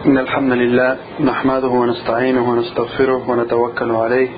إن 0.00 0.17
الحمد 0.17 0.51
لله 0.51 0.97
نحمده 1.19 1.67
ونستعينه 1.67 2.49
ونستغفره 2.51 3.29
ونتوكل 3.29 3.91
عليه 3.91 4.29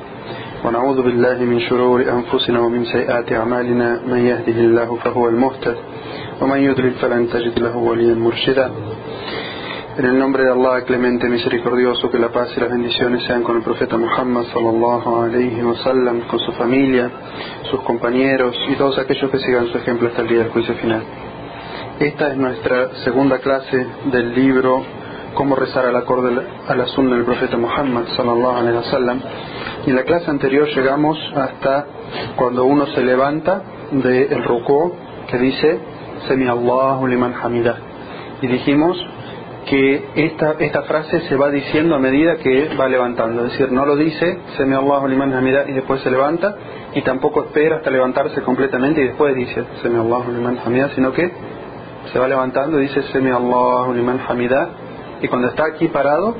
ونعوذ 0.65 1.01
بالله 1.01 1.37
من 1.51 1.59
شرور 1.59 2.01
أنفسنا 2.01 2.59
ومن 2.59 2.85
سيئات 2.85 3.31
أعمالنا 3.33 4.01
من 4.07 4.19
يهده 4.31 4.57
الله 4.67 4.95
فهو 5.03 5.29
المهتد 5.29 5.77
ومن 6.41 6.59
يضلل 6.59 6.91
فلن 6.91 7.29
تجد 7.29 7.59
له 7.59 7.77
وليا 7.77 8.15
مرشدا 8.15 8.71
En 9.99 10.05
el 10.05 10.17
nombre 10.17 10.43
de 10.43 10.51
Allah, 10.51 10.81
clemente, 10.85 11.29
misericordioso, 11.29 12.09
que 12.09 12.17
la 12.17 12.29
paz 12.29 12.49
y 12.57 12.59
las 12.59 12.71
bendiciones 12.71 13.23
sean 13.27 13.43
con 13.43 13.57
el 13.57 13.61
profeta 13.61 13.95
Muhammad 13.95 14.45
sallallahu 14.53 15.21
alayhi 15.21 15.61
wa 15.61 15.75
sallam, 15.83 16.21
con 16.21 16.39
su 16.39 16.51
familia, 16.53 17.11
sus 17.69 17.79
compañeros 17.81 18.55
y 18.69 18.75
todos 18.75 18.97
aquellos 18.97 19.29
que 19.29 19.37
sigan 19.37 19.67
su 19.67 19.77
ejemplo 19.77 20.07
hasta 20.07 20.23
el 20.23 20.29
día 20.29 20.39
del 20.39 20.49
juicio 20.49 20.73
final. 20.73 21.03
Esta 21.99 22.31
es 22.31 22.37
nuestra 22.37 22.95
segunda 23.05 23.37
clase 23.37 23.85
del 24.05 24.33
libro 24.33 24.83
Cómo 25.33 25.55
rezar 25.55 25.85
al 25.85 25.95
acorde 25.95 26.41
a 26.67 26.75
la 26.75 26.85
sunna 26.87 27.15
del 27.15 27.25
profeta 27.25 27.57
Muhammad 27.57 28.05
sallallahu 28.15 28.57
alayhi 28.57 28.77
wa 28.77 28.83
sallam. 28.83 29.21
Y 29.85 29.89
en 29.89 29.95
la 29.95 30.03
clase 30.03 30.29
anterior 30.29 30.67
llegamos 30.67 31.17
hasta 31.35 31.85
cuando 32.35 32.65
uno 32.65 32.85
se 32.87 33.01
levanta 33.01 33.61
del 33.91 34.31
el 34.31 34.43
ruku 34.43 34.93
que 35.27 35.37
dice 35.37 35.79
Semi 36.27 36.47
Allahu 36.47 37.07
liman 37.07 37.33
hamidah. 37.33 37.77
Y 38.41 38.47
dijimos 38.47 38.97
que 39.65 40.09
esta, 40.15 40.55
esta 40.59 40.83
frase 40.83 41.21
se 41.21 41.35
va 41.35 41.49
diciendo 41.49 41.95
a 41.95 41.99
medida 41.99 42.35
que 42.37 42.75
va 42.79 42.87
levantando. 42.87 43.45
Es 43.45 43.51
decir, 43.51 43.71
no 43.71 43.85
lo 43.85 43.95
dice 43.95 44.39
Semi 44.57 44.75
Allahu 44.75 45.07
liman 45.07 45.33
hamidah 45.33 45.69
y 45.69 45.73
después 45.73 46.01
se 46.01 46.11
levanta, 46.11 46.55
y 46.93 47.01
tampoco 47.01 47.45
espera 47.45 47.77
hasta 47.77 47.89
levantarse 47.89 48.41
completamente 48.41 49.01
y 49.01 49.07
después 49.07 49.35
dice 49.35 49.63
Semi 49.81 49.99
Allahu 49.99 50.31
liman 50.31 50.59
hamidah, 50.63 50.89
sino 50.95 51.11
que 51.11 51.31
se 52.11 52.19
va 52.19 52.27
levantando 52.27 52.79
y 52.79 52.83
dice 52.83 53.01
Semi 53.13 53.31
Allahu 53.31 53.93
liman 53.93 54.19
hamidah, 54.27 54.69
y 55.23 55.27
cuando 55.29 55.47
está 55.47 55.63
aquí 55.65 55.87
parado, 55.87 56.35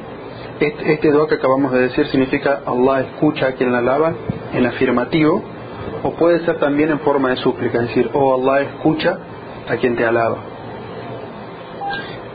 este, 0.60 0.94
este 0.94 1.12
dua 1.12 1.28
que 1.28 1.36
acabamos 1.36 1.72
de 1.72 1.80
decir 1.80 2.06
significa 2.08 2.62
Allah 2.66 3.02
escucha 3.02 3.48
a 3.48 3.52
quien 3.54 3.72
la 3.72 3.80
alaba 3.80 4.14
en 4.54 4.66
afirmativo, 4.66 5.42
o 6.04 6.12
puede 6.12 6.46
ser 6.46 6.60
también 6.60 6.92
en 6.92 7.00
forma 7.00 7.30
de 7.30 7.38
súplica, 7.38 7.80
es 7.82 7.88
decir, 7.88 8.12
oh 8.14 8.36
Allah 8.36 8.62
escucha 8.70 9.18
a 9.70 9.78
quien 9.78 9.96
te 9.96 10.06
alaba. 10.06 10.38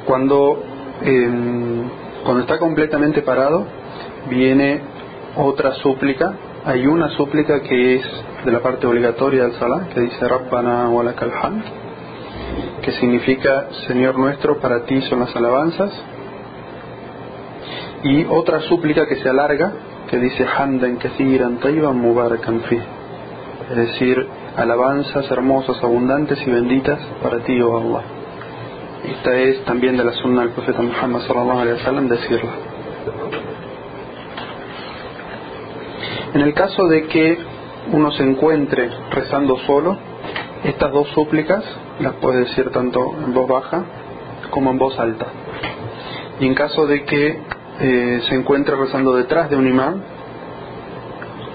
Cuando 0.07 0.65
cuando 2.25 2.41
está 2.41 2.59
completamente 2.59 3.23
parado, 3.23 3.65
viene 4.29 4.81
otra 5.37 5.75
súplica. 5.75 6.35
Hay 6.65 6.87
una 6.87 7.11
súplica 7.11 7.61
que 7.61 7.97
es 7.97 8.03
de 8.45 8.51
la 8.51 8.61
parte 8.61 8.87
obligatoria 8.87 9.45
del 9.45 9.53
Salah, 9.53 9.89
que 9.95 10.01
dice 10.01 10.27
Rabbana 10.27 10.89
walakal 10.89 11.31
que 12.83 12.93
significa 12.93 13.69
Señor 13.87 14.19
nuestro, 14.19 14.59
para 14.61 14.85
ti 14.85 15.01
son 15.03 15.21
las 15.21 15.37
alabanzas. 15.37 15.93
Y 18.03 18.25
otra 18.27 18.61
súplica 18.61 19.07
que 19.07 19.17
se 19.17 19.29
alarga, 19.29 19.73
que 20.09 20.19
dice 20.19 20.47
Hamdan 20.47 20.97
kathiran 20.97 21.59
mubarakan 21.97 22.61
fi. 22.63 22.79
Es 23.71 23.77
decir, 23.77 24.27
alabanzas 24.57 25.31
hermosas, 25.31 25.83
abundantes 25.83 26.39
y 26.47 26.51
benditas 26.51 27.01
para 27.23 27.41
ti, 27.41 27.61
oh 27.61 27.77
Allah. 27.79 28.03
Esta 29.05 29.35
es 29.37 29.65
también 29.65 29.97
de 29.97 30.05
la 30.05 30.13
sunna 30.13 30.43
del 30.43 30.51
profeta 30.51 30.83
Muhammad 30.83 31.21
sallallahu 31.23 31.61
alaihi 31.61 32.09
decirla. 32.09 32.51
En 36.35 36.41
el 36.43 36.55
caso 36.55 36.87
de 36.89 37.07
que 37.07 37.39
uno 37.93 38.11
se 38.13 38.23
encuentre 38.23 38.91
rezando 39.11 39.57
solo, 39.67 39.97
estas 40.65 40.93
dos 40.93 41.09
súplicas 41.11 41.65
las 42.01 42.15
puede 42.15 42.41
decir 42.41 42.71
tanto 42.71 43.15
en 43.25 43.33
voz 43.33 43.49
baja 43.49 43.85
como 44.51 44.71
en 44.71 44.79
voz 44.79 44.99
alta. 44.99 45.27
Y 46.41 46.47
en 46.47 46.55
caso 46.55 46.87
de 46.87 47.05
que 47.05 47.39
eh, 47.81 48.21
se 48.29 48.35
encuentre 48.35 48.77
rezando 48.77 49.15
detrás 49.15 49.51
de 49.51 49.57
un 49.57 49.69
imán, 49.69 50.03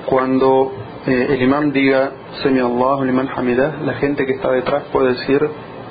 cuando 0.05 0.71
eh, 1.05 1.27
el 1.29 1.41
imán 1.41 1.71
diga 1.71 2.11
Semi 2.41 2.59
Allahu 2.59 3.03
liman 3.03 3.29
hamidah, 3.35 3.77
la 3.83 3.93
gente 3.95 4.25
que 4.25 4.33
está 4.33 4.51
detrás 4.51 4.83
puede 4.91 5.13
decir 5.13 5.41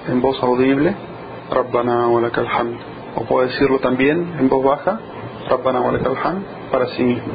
en 0.09 0.21
voz 0.21 0.43
audible 0.43 0.95
Rabbana 1.51 2.09
walakal 2.09 2.47
hamd. 2.47 2.79
O 3.17 3.25
puede 3.25 3.49
decirlo 3.49 3.79
también 3.81 4.37
en 4.39 4.49
voz 4.49 4.65
baja, 4.65 4.99
Rabbana 5.51 5.81
hamd, 5.81 6.45
para 6.71 6.87
sí 6.89 7.03
mismo. 7.03 7.33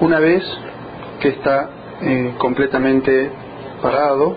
Una 0.00 0.18
vez 0.18 0.42
que 1.20 1.28
está 1.28 1.70
eh, 2.00 2.34
completamente 2.38 3.30
parado, 3.80 4.34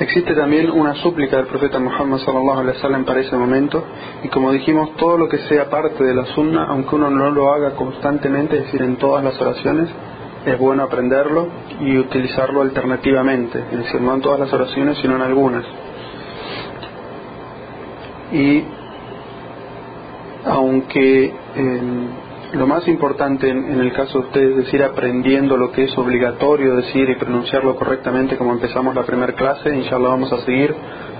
existe 0.00 0.34
también 0.34 0.70
una 0.70 0.94
súplica 0.94 1.36
del 1.36 1.46
profeta 1.46 1.78
Muhammad 1.78 2.18
sallallahu 2.18 2.60
alaihi 2.60 2.76
wasallam 2.76 3.04
para 3.04 3.20
ese 3.20 3.36
momento 3.36 3.84
y 4.22 4.28
como 4.28 4.52
dijimos 4.52 4.94
todo 4.96 5.18
lo 5.18 5.28
que 5.28 5.38
sea 5.48 5.68
parte 5.68 6.04
de 6.04 6.14
la 6.14 6.26
sunna 6.26 6.66
aunque 6.66 6.94
uno 6.94 7.10
no 7.10 7.30
lo 7.30 7.52
haga 7.52 7.72
constantemente 7.72 8.56
es 8.56 8.64
decir 8.64 8.82
en 8.82 8.96
todas 8.96 9.24
las 9.24 9.40
oraciones 9.40 9.88
es 10.44 10.58
bueno 10.58 10.84
aprenderlo 10.84 11.48
y 11.80 11.96
utilizarlo 11.98 12.62
alternativamente, 12.62 13.58
es 13.70 13.78
decir, 13.78 14.00
no 14.00 14.14
en 14.14 14.20
todas 14.20 14.40
las 14.40 14.52
oraciones, 14.52 14.98
sino 14.98 15.16
en 15.16 15.22
algunas. 15.22 15.64
Y 18.32 18.64
aunque 20.44 21.24
eh, 21.24 21.32
lo 22.52 22.66
más 22.66 22.88
importante 22.88 23.48
en, 23.48 23.72
en, 23.72 23.80
el 23.80 23.92
caso 23.92 24.20
de 24.20 24.26
ustedes 24.26 24.50
es 24.50 24.56
decir 24.64 24.82
aprendiendo 24.82 25.56
lo 25.56 25.70
que 25.70 25.84
es 25.84 25.98
obligatorio 25.98 26.76
decir 26.76 27.08
y 27.10 27.16
pronunciarlo 27.16 27.76
correctamente 27.76 28.36
como 28.36 28.52
empezamos 28.52 28.94
la 28.94 29.04
primera 29.04 29.34
clase, 29.34 29.74
inshallah 29.74 30.08
vamos 30.08 30.32
a 30.32 30.38
seguir 30.38 30.74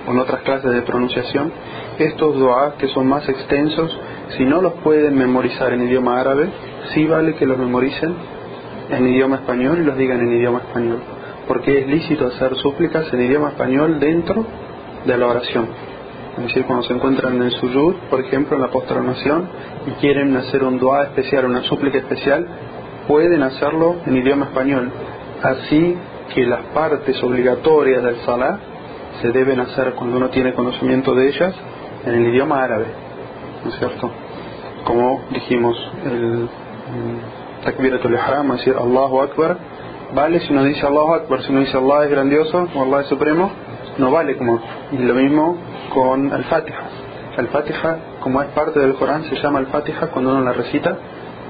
con 0.06 0.18
otras 0.18 0.40
clases 0.40 0.72
de 0.72 0.82
pronunciación, 0.82 1.52
estos 1.98 2.34
duas 2.36 2.74
que 2.74 2.88
son 2.88 3.06
más 3.06 3.28
extensos, 3.28 3.94
si 4.38 4.44
no 4.44 4.62
los 4.62 4.74
pueden 4.84 5.16
memorizar 5.16 5.72
en 5.74 5.82
idioma 5.82 6.18
árabe, 6.18 6.48
sí 6.94 7.06
vale 7.06 7.34
que 7.34 7.44
los 7.44 7.58
memoricen 7.58 8.14
en 8.90 9.06
idioma 9.06 9.36
español 9.36 9.80
y 9.80 9.84
los 9.84 9.98
digan 9.98 10.20
en 10.20 10.32
idioma 10.32 10.60
español, 10.60 11.00
porque 11.46 11.80
es 11.80 11.86
lícito 11.86 12.26
hacer 12.28 12.56
súplicas 12.56 13.12
en 13.12 13.20
idioma 13.20 13.50
español 13.50 14.00
dentro 14.00 14.46
de 15.04 15.18
la 15.18 15.26
oración. 15.26 15.88
Es 16.38 16.44
decir, 16.44 16.65
cuando 16.66 16.84
se 16.84 16.94
encuentran 16.94 17.43
en 17.43 17.50
suyud, 17.50 17.94
por 18.10 18.21
ejemplo, 18.21 18.56
en 18.56 18.62
la 18.62 18.69
postranación, 18.69 19.49
y 19.87 19.91
quieren 20.00 20.37
hacer 20.37 20.62
un 20.62 20.78
dua 20.78 21.04
especial, 21.04 21.47
una 21.47 21.62
súplica 21.65 21.99
especial, 21.99 22.47
pueden 23.09 23.43
hacerlo 23.43 23.97
en 24.06 24.16
idioma 24.16 24.47
español. 24.47 24.91
Así 25.43 25.97
que 26.34 26.47
las 26.47 26.60
partes 26.66 27.22
obligatorias 27.22 28.04
del 28.04 28.16
salah 28.21 28.59
se 29.21 29.32
deben 29.32 29.59
hacer 29.60 29.94
cuando 29.94 30.16
uno 30.19 30.28
tiene 30.31 30.54
conocimiento 30.54 31.15
de 31.15 31.28
ellas 31.28 31.54
en 32.04 32.15
el 32.15 32.26
idioma 32.28 32.62
árabe, 32.62 32.87
¿no 33.65 33.70
es 33.70 33.78
cierto? 33.78 34.10
Como 34.84 35.22
dijimos, 35.31 35.76
el 36.05 36.49
takbiratul 37.65 38.12
ihram, 38.15 38.53
decir 38.53 38.76
Allahu 38.78 39.22
Akbar, 39.22 39.59
vale 40.15 40.41
si 40.41 40.53
uno 40.53 40.62
dice 40.62 40.87
Allahu 40.87 41.15
Akbar, 41.15 41.43
si 41.43 41.50
uno 41.50 41.60
dice 41.60 41.76
Allah 41.76 42.05
es 42.05 42.10
grandioso 42.10 42.69
o 42.75 42.82
Allah 42.82 43.00
es 43.00 43.09
supremo, 43.09 43.50
no 43.98 44.10
vale 44.10 44.36
como. 44.36 44.60
Y 44.92 44.98
lo 44.98 45.14
mismo 45.14 45.56
con 45.92 46.32
el 46.32 46.44
Fatiha. 46.44 46.82
El 47.36 47.48
Fatiha, 47.48 47.98
como 48.20 48.42
es 48.42 48.48
parte 48.48 48.81
del 48.81 48.94
Corán, 48.94 49.25
se 49.25 49.36
llama 49.36 49.60
el 49.60 49.66
Fatiha 49.66 50.09
cuando 50.09 50.32
uno 50.32 50.41
la 50.41 50.53
recita 50.53 50.97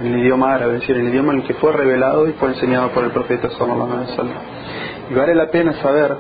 en 0.01 0.07
el 0.07 0.21
idioma 0.21 0.55
árabe, 0.55 0.75
es 0.75 0.81
decir, 0.81 0.97
el 0.97 1.09
idioma 1.09 1.33
en 1.33 1.41
el 1.41 1.47
que 1.47 1.55
fue 1.55 1.73
revelado 1.73 2.29
y 2.29 2.33
fue 2.33 2.51
enseñado 2.51 2.91
por 2.91 3.05
el 3.05 3.11
profeta 3.11 3.49
sallallahu 3.51 3.93
alaihi 3.93 4.11
wasallam. 4.11 4.37
Y 5.11 5.15
vale 5.15 5.35
la 5.35 5.51
pena 5.51 5.73
saber 5.75 6.17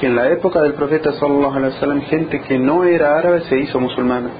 que 0.00 0.06
en 0.06 0.16
la 0.16 0.28
época 0.30 0.60
del 0.62 0.74
profeta 0.74 1.12
sallallahu 1.12 1.54
alaihi 1.54 1.74
wasallam 1.74 2.00
gente 2.02 2.40
que 2.40 2.58
no 2.58 2.84
era 2.84 3.18
árabe 3.18 3.42
se 3.42 3.58
hizo 3.58 3.78
musulmana, 3.78 4.30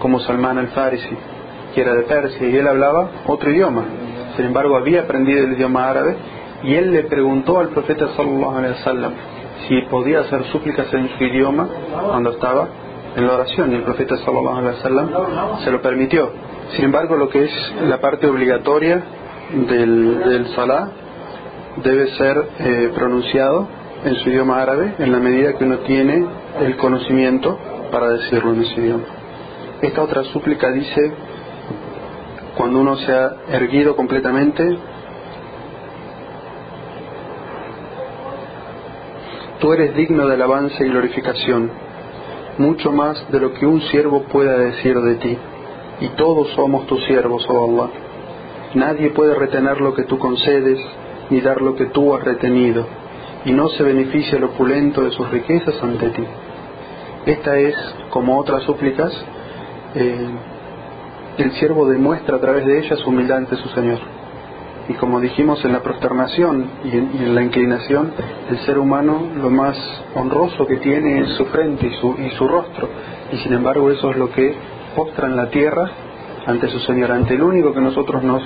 como 0.00 0.20
Salman 0.20 0.58
al-Farisi, 0.58 1.16
que 1.74 1.80
era 1.80 1.94
de 1.94 2.02
Persia 2.02 2.48
y 2.48 2.56
él 2.56 2.68
hablaba 2.68 3.08
otro 3.26 3.50
idioma, 3.50 3.84
sin 4.36 4.46
embargo 4.46 4.76
había 4.76 5.02
aprendido 5.02 5.46
el 5.46 5.52
idioma 5.52 5.88
árabe 5.88 6.16
y 6.64 6.74
él 6.74 6.92
le 6.92 7.04
preguntó 7.04 7.60
al 7.60 7.68
profeta 7.68 8.08
sallallahu 8.16 8.58
alaihi 8.58 8.74
wasallam 8.74 9.12
si 9.72 9.80
podía 9.82 10.20
hacer 10.20 10.44
súplicas 10.52 10.92
en 10.92 11.08
su 11.16 11.24
idioma 11.24 11.66
cuando 12.06 12.30
estaba 12.30 12.68
en 13.16 13.26
la 13.26 13.34
oración 13.34 13.72
y 13.72 13.76
el 13.76 13.82
profeta 13.82 14.16
sallallahu 14.18 14.58
alaihi 14.58 15.64
se 15.64 15.70
lo 15.70 15.80
permitió. 15.80 16.30
Sin 16.76 16.84
embargo, 16.86 17.16
lo 17.16 17.28
que 17.30 17.44
es 17.44 17.74
la 17.86 17.98
parte 17.98 18.26
obligatoria 18.26 19.02
del, 19.68 20.18
del 20.24 20.46
salah 20.48 20.88
debe 21.82 22.08
ser 22.16 22.36
eh, 22.58 22.92
pronunciado 22.94 23.66
en 24.04 24.16
su 24.16 24.28
idioma 24.28 24.60
árabe 24.60 24.94
en 24.98 25.10
la 25.10 25.18
medida 25.18 25.54
que 25.54 25.64
uno 25.64 25.78
tiene 25.78 26.26
el 26.60 26.76
conocimiento 26.76 27.58
para 27.90 28.10
decirlo 28.10 28.52
en 28.52 28.62
ese 28.62 28.78
idioma. 28.78 29.04
Esta 29.80 30.02
otra 30.02 30.22
súplica 30.24 30.70
dice 30.70 31.12
cuando 32.56 32.80
uno 32.80 32.96
se 32.96 33.10
ha 33.10 33.36
erguido 33.50 33.96
completamente, 33.96 34.76
tú 39.62 39.72
eres 39.72 39.94
digno 39.94 40.26
de 40.26 40.34
alabanza 40.34 40.84
y 40.84 40.88
glorificación, 40.88 41.70
mucho 42.58 42.90
más 42.90 43.30
de 43.30 43.38
lo 43.38 43.52
que 43.54 43.64
un 43.64 43.80
siervo 43.82 44.24
pueda 44.24 44.58
decir 44.58 45.00
de 45.00 45.14
ti, 45.14 45.38
y 46.00 46.08
todos 46.16 46.48
somos 46.56 46.84
tus 46.88 47.04
siervos, 47.06 47.46
oh 47.48 47.70
Allah. 47.70 47.90
Nadie 48.74 49.10
puede 49.10 49.36
retener 49.36 49.80
lo 49.80 49.94
que 49.94 50.02
tú 50.02 50.18
concedes, 50.18 50.80
ni 51.30 51.40
dar 51.40 51.62
lo 51.62 51.76
que 51.76 51.86
tú 51.86 52.12
has 52.12 52.24
retenido, 52.24 52.84
y 53.44 53.52
no 53.52 53.68
se 53.68 53.84
beneficia 53.84 54.36
el 54.36 54.44
opulento 54.44 55.02
de 55.02 55.12
sus 55.12 55.30
riquezas 55.30 55.80
ante 55.80 56.10
ti. 56.10 56.24
esta 57.26 57.56
es, 57.56 57.76
como 58.10 58.40
otras 58.40 58.64
súplicas, 58.64 59.12
eh, 59.94 60.26
el 61.38 61.52
siervo 61.52 61.88
demuestra 61.88 62.38
a 62.38 62.40
través 62.40 62.66
de 62.66 62.80
ella 62.80 62.96
su 62.96 63.10
humildad 63.10 63.38
ante 63.38 63.54
su 63.54 63.68
Señor. 63.68 64.00
Y 64.88 64.94
como 64.94 65.20
dijimos 65.20 65.64
en 65.64 65.72
la 65.72 65.80
prosternación 65.80 66.66
y 66.84 66.96
en, 66.96 67.34
la 67.34 67.42
inclinación, 67.42 68.12
el 68.50 68.58
ser 68.60 68.78
humano 68.78 69.28
lo 69.36 69.48
más 69.48 69.76
honroso 70.14 70.66
que 70.66 70.78
tiene 70.78 71.20
es 71.20 71.28
su 71.36 71.44
frente 71.46 71.86
y 71.86 71.94
su, 72.00 72.16
y 72.18 72.30
su 72.30 72.48
rostro. 72.48 72.88
Y 73.32 73.36
sin 73.38 73.52
embargo 73.52 73.90
eso 73.90 74.10
es 74.10 74.16
lo 74.16 74.30
que 74.30 74.54
postra 74.96 75.28
en 75.28 75.36
la 75.36 75.50
tierra 75.50 75.90
ante 76.46 76.68
su 76.68 76.80
Señor, 76.80 77.12
ante 77.12 77.34
el 77.34 77.42
único 77.42 77.72
que 77.72 77.80
nosotros 77.80 78.24
nos, 78.24 78.42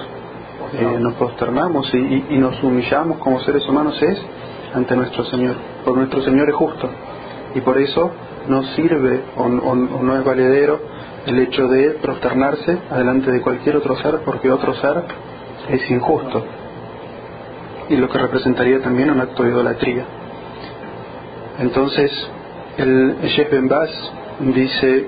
eh, 0.75 0.99
nos 1.01 1.15
prosternamos 1.15 1.93
y, 1.95 2.37
nos 2.39 2.63
humillamos 2.63 3.19
como 3.19 3.41
seres 3.41 3.67
humanos 3.67 4.01
es 4.03 4.21
ante 4.75 4.95
nuestro 4.95 5.25
Señor. 5.25 5.57
Porque 5.85 6.01
nuestro 6.01 6.23
Señor 6.23 6.51
es 6.51 6.55
justo. 6.55 6.91
Y 7.55 7.63
por 7.63 7.79
eso 7.79 8.11
no 8.49 8.63
sirve 8.75 9.23
o 9.37 9.49
no 9.49 10.19
es 10.19 10.25
valedero 10.25 10.79
el 11.27 11.39
hecho 11.41 11.67
de 11.67 11.91
prosternarse 12.01 12.79
adelante 12.91 13.33
de 13.33 13.41
cualquier 13.41 13.77
otro 13.77 13.97
ser 13.97 14.21
porque 14.25 14.51
otro 14.51 14.75
ser 14.75 15.03
es 15.71 15.91
injusto 15.91 16.45
y 17.89 17.97
lo 17.97 18.09
que 18.09 18.19
representaría 18.19 18.81
también 18.81 19.11
un 19.11 19.21
acto 19.21 19.43
de 19.43 19.51
idolatría. 19.51 20.05
Entonces, 21.59 22.11
el 22.77 23.17
Sheikh 23.23 23.51
Ben 23.51 23.71
dice, 24.53 25.07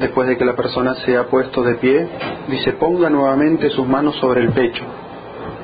después 0.00 0.28
de 0.28 0.36
que 0.36 0.44
la 0.44 0.54
persona 0.56 0.94
se 1.06 1.16
ha 1.16 1.24
puesto 1.24 1.62
de 1.62 1.74
pie, 1.76 2.08
dice, 2.48 2.72
ponga 2.72 3.10
nuevamente 3.10 3.70
sus 3.70 3.86
manos 3.86 4.16
sobre 4.16 4.40
el 4.40 4.50
pecho, 4.52 4.84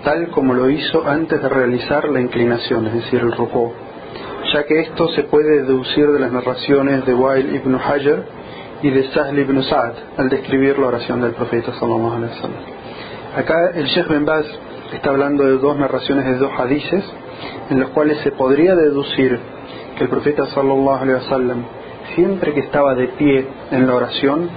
tal 0.05 0.29
como 0.29 0.55
lo 0.55 0.71
hizo 0.71 1.07
antes 1.07 1.41
de 1.41 1.49
realizar 1.49 2.09
la 2.09 2.21
inclinación, 2.21 2.87
es 2.87 2.95
decir, 2.95 3.21
el 3.21 3.33
rukú, 3.33 3.73
ya 4.53 4.65
que 4.65 4.81
esto 4.81 5.09
se 5.09 5.25
puede 5.25 5.63
deducir 5.63 6.11
de 6.13 6.21
las 6.21 6.31
narraciones 6.31 7.05
de 7.07 7.15
Wail 7.15 7.57
ibn 7.57 7.75
Hajar 7.75 8.25
y 8.83 8.91
de 8.91 9.11
Sahl 9.11 9.39
ibn 9.39 9.63
Sa'd 9.63 9.95
al 10.19 10.29
describir 10.29 10.79
la 10.79 10.89
oración 10.89 11.23
del 11.23 11.33
profeta 11.33 11.73
sallallahu 11.73 12.17
alaihi. 12.17 12.74
Acá 13.37 13.73
el 13.75 13.87
Sheikh 13.87 14.07
Ben 14.07 14.25
Baz 14.25 14.47
está 14.93 15.11
hablando 15.11 15.43
de 15.43 15.59
dos 15.59 15.77
narraciones 15.77 16.25
de 16.25 16.37
dos 16.37 16.53
hadices 16.57 17.05
en 17.69 17.81
los 17.81 17.91
cuales 17.91 18.19
se 18.19 18.31
podría 18.31 18.77
deducir 18.77 19.41
que 19.99 20.05
el 20.05 20.09
profeta 20.09 20.47
sallallahu 20.47 21.03
alaihi 21.03 21.15
wasallam 21.15 21.65
siempre 22.15 22.55
que 22.55 22.61
estaba 22.61 22.95
de 22.95 23.09
pie 23.09 23.45
en 23.73 23.89
la 23.89 23.95
oración 23.97 24.49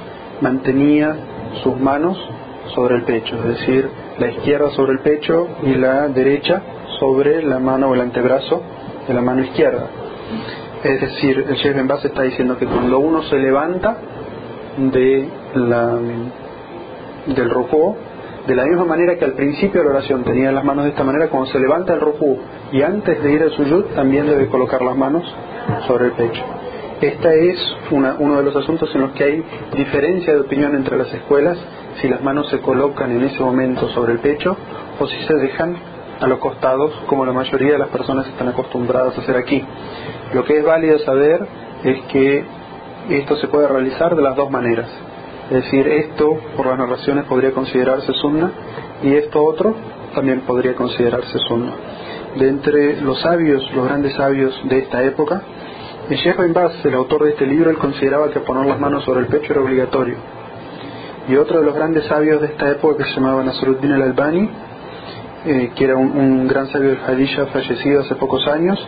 mantenía 0.41 1.15
sus 1.63 1.79
manos 1.79 2.19
sobre 2.75 2.97
el 2.97 3.03
pecho, 3.03 3.35
es 3.37 3.59
decir, 3.59 3.89
la 4.19 4.27
izquierda 4.27 4.69
sobre 4.71 4.91
el 4.91 4.99
pecho 4.99 5.47
y 5.63 5.73
la 5.73 6.09
derecha 6.09 6.61
sobre 6.99 7.41
la 7.41 7.57
mano 7.57 7.89
o 7.89 7.95
el 7.95 8.01
antebrazo 8.01 8.61
de 9.07 9.13
la 9.13 9.21
mano 9.21 9.43
izquierda. 9.43 9.87
Es 10.83 11.01
decir, 11.01 11.45
el 11.49 11.55
Sheikh 11.55 11.75
Ben 11.75 11.87
Baz 11.87 12.05
está 12.05 12.21
diciendo 12.21 12.59
que 12.59 12.67
cuando 12.67 12.99
uno 12.99 13.23
se 13.23 13.37
levanta 13.37 13.97
de 14.77 15.27
la, 15.55 15.97
del 17.25 17.49
rukú, 17.49 17.95
de 18.47 18.55
la 18.55 18.63
misma 18.63 18.85
manera 18.85 19.17
que 19.17 19.25
al 19.25 19.33
principio 19.33 19.81
de 19.81 19.87
la 19.87 19.95
oración 19.95 20.23
tenía 20.23 20.51
las 20.53 20.63
manos 20.63 20.85
de 20.85 20.91
esta 20.91 21.03
manera, 21.03 21.27
cuando 21.27 21.51
se 21.51 21.59
levanta 21.59 21.93
el 21.93 21.99
rukú 21.99 22.39
y 22.71 22.81
antes 22.81 23.21
de 23.21 23.31
ir 23.33 23.43
al 23.43 23.51
suyud 23.51 23.85
también 23.93 24.25
debe 24.25 24.47
colocar 24.47 24.81
las 24.81 24.95
manos 24.95 25.23
sobre 25.85 26.05
el 26.05 26.11
pecho. 26.13 26.43
Este 27.01 27.49
es 27.49 27.57
uno 27.91 28.37
de 28.37 28.43
los 28.43 28.55
asuntos 28.55 28.89
en 28.95 29.01
los 29.01 29.11
que 29.11 29.23
hay 29.23 29.43
diferencia 29.75 30.33
de 30.33 30.39
opinión 30.39 30.75
entre 30.75 30.97
las 30.97 31.13
escuelas, 31.13 31.57
si 32.01 32.07
las 32.07 32.23
manos 32.23 32.49
se 32.49 32.59
colocan 32.59 33.11
en 33.11 33.23
ese 33.23 33.39
momento 33.41 33.89
sobre 33.89 34.13
el 34.13 34.19
pecho 34.19 34.55
o 34.97 35.05
si 35.05 35.21
se 35.25 35.33
dejan 35.35 35.75
a 36.21 36.25
los 36.25 36.39
costados, 36.39 36.91
como 37.05 37.25
la 37.25 37.33
mayoría 37.33 37.73
de 37.73 37.79
las 37.79 37.89
personas 37.89 38.27
están 38.27 38.47
acostumbradas 38.47 39.15
a 39.17 39.21
hacer 39.21 39.35
aquí. 39.35 39.63
Lo 40.33 40.45
que 40.45 40.57
es 40.57 40.63
válido 40.63 40.97
saber 40.99 41.45
es 41.83 42.01
que 42.05 42.45
esto 43.09 43.35
se 43.35 43.47
puede 43.47 43.67
realizar 43.67 44.15
de 44.15 44.21
las 44.21 44.35
dos 44.35 44.49
maneras. 44.49 44.89
Es 45.49 45.63
decir, 45.63 45.87
esto 45.87 46.37
por 46.57 46.65
las 46.65 46.77
narraciones 46.77 47.25
podría 47.25 47.51
considerarse 47.53 48.11
sunna 48.13 48.51
y 49.01 49.13
esto 49.13 49.43
otro 49.43 49.73
también 50.13 50.41
podría 50.41 50.75
considerarse 50.75 51.39
sunna. 51.47 51.73
De 52.35 52.49
entre 52.49 53.01
los 53.01 53.21
sabios, 53.21 53.63
los 53.73 53.85
grandes 53.85 54.13
sabios 54.13 54.59
de 54.65 54.79
esta 54.79 55.03
época, 55.03 55.41
el 56.09 56.17
Sheikh 56.17 56.37
el 56.85 56.93
autor 56.93 57.23
de 57.23 57.29
este 57.31 57.45
libro, 57.45 57.69
él 57.69 57.77
consideraba 57.77 58.29
que 58.29 58.41
poner 58.41 58.65
las 58.65 58.79
manos 58.79 59.03
sobre 59.05 59.21
el 59.21 59.27
pecho 59.27 59.53
era 59.53 59.61
obligatorio. 59.61 60.15
Y 61.29 61.35
otro 61.35 61.59
de 61.59 61.65
los 61.65 61.75
grandes 61.75 62.05
sabios 62.05 62.41
de 62.41 62.47
esta 62.47 62.69
época 62.69 63.03
que 63.03 63.09
se 63.09 63.15
llamaba 63.15 63.43
Nasruddin 63.43 63.91
al-Albani, 63.91 64.49
eh, 65.45 65.71
que 65.75 65.83
era 65.83 65.95
un, 65.95 66.11
un, 66.11 66.47
gran 66.47 66.67
sabio 66.67 66.89
del 66.89 66.99
Hadisha 67.05 67.47
fallecido 67.47 68.01
hace 68.01 68.15
pocos 68.15 68.47
años, 68.47 68.79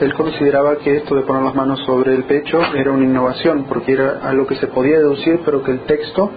él 0.00 0.14
consideraba 0.14 0.76
que 0.76 0.96
esto 0.96 1.14
de 1.14 1.22
poner 1.22 1.42
las 1.42 1.54
manos 1.54 1.80
sobre 1.86 2.14
el 2.14 2.24
pecho 2.24 2.60
era 2.74 2.92
una 2.92 3.04
innovación, 3.04 3.64
porque 3.68 3.92
era 3.92 4.20
algo 4.22 4.46
que 4.46 4.56
se 4.56 4.66
podía 4.66 4.98
deducir, 4.98 5.40
pero 5.44 5.62
que 5.62 5.70
el 5.70 5.80
texto 5.80 6.30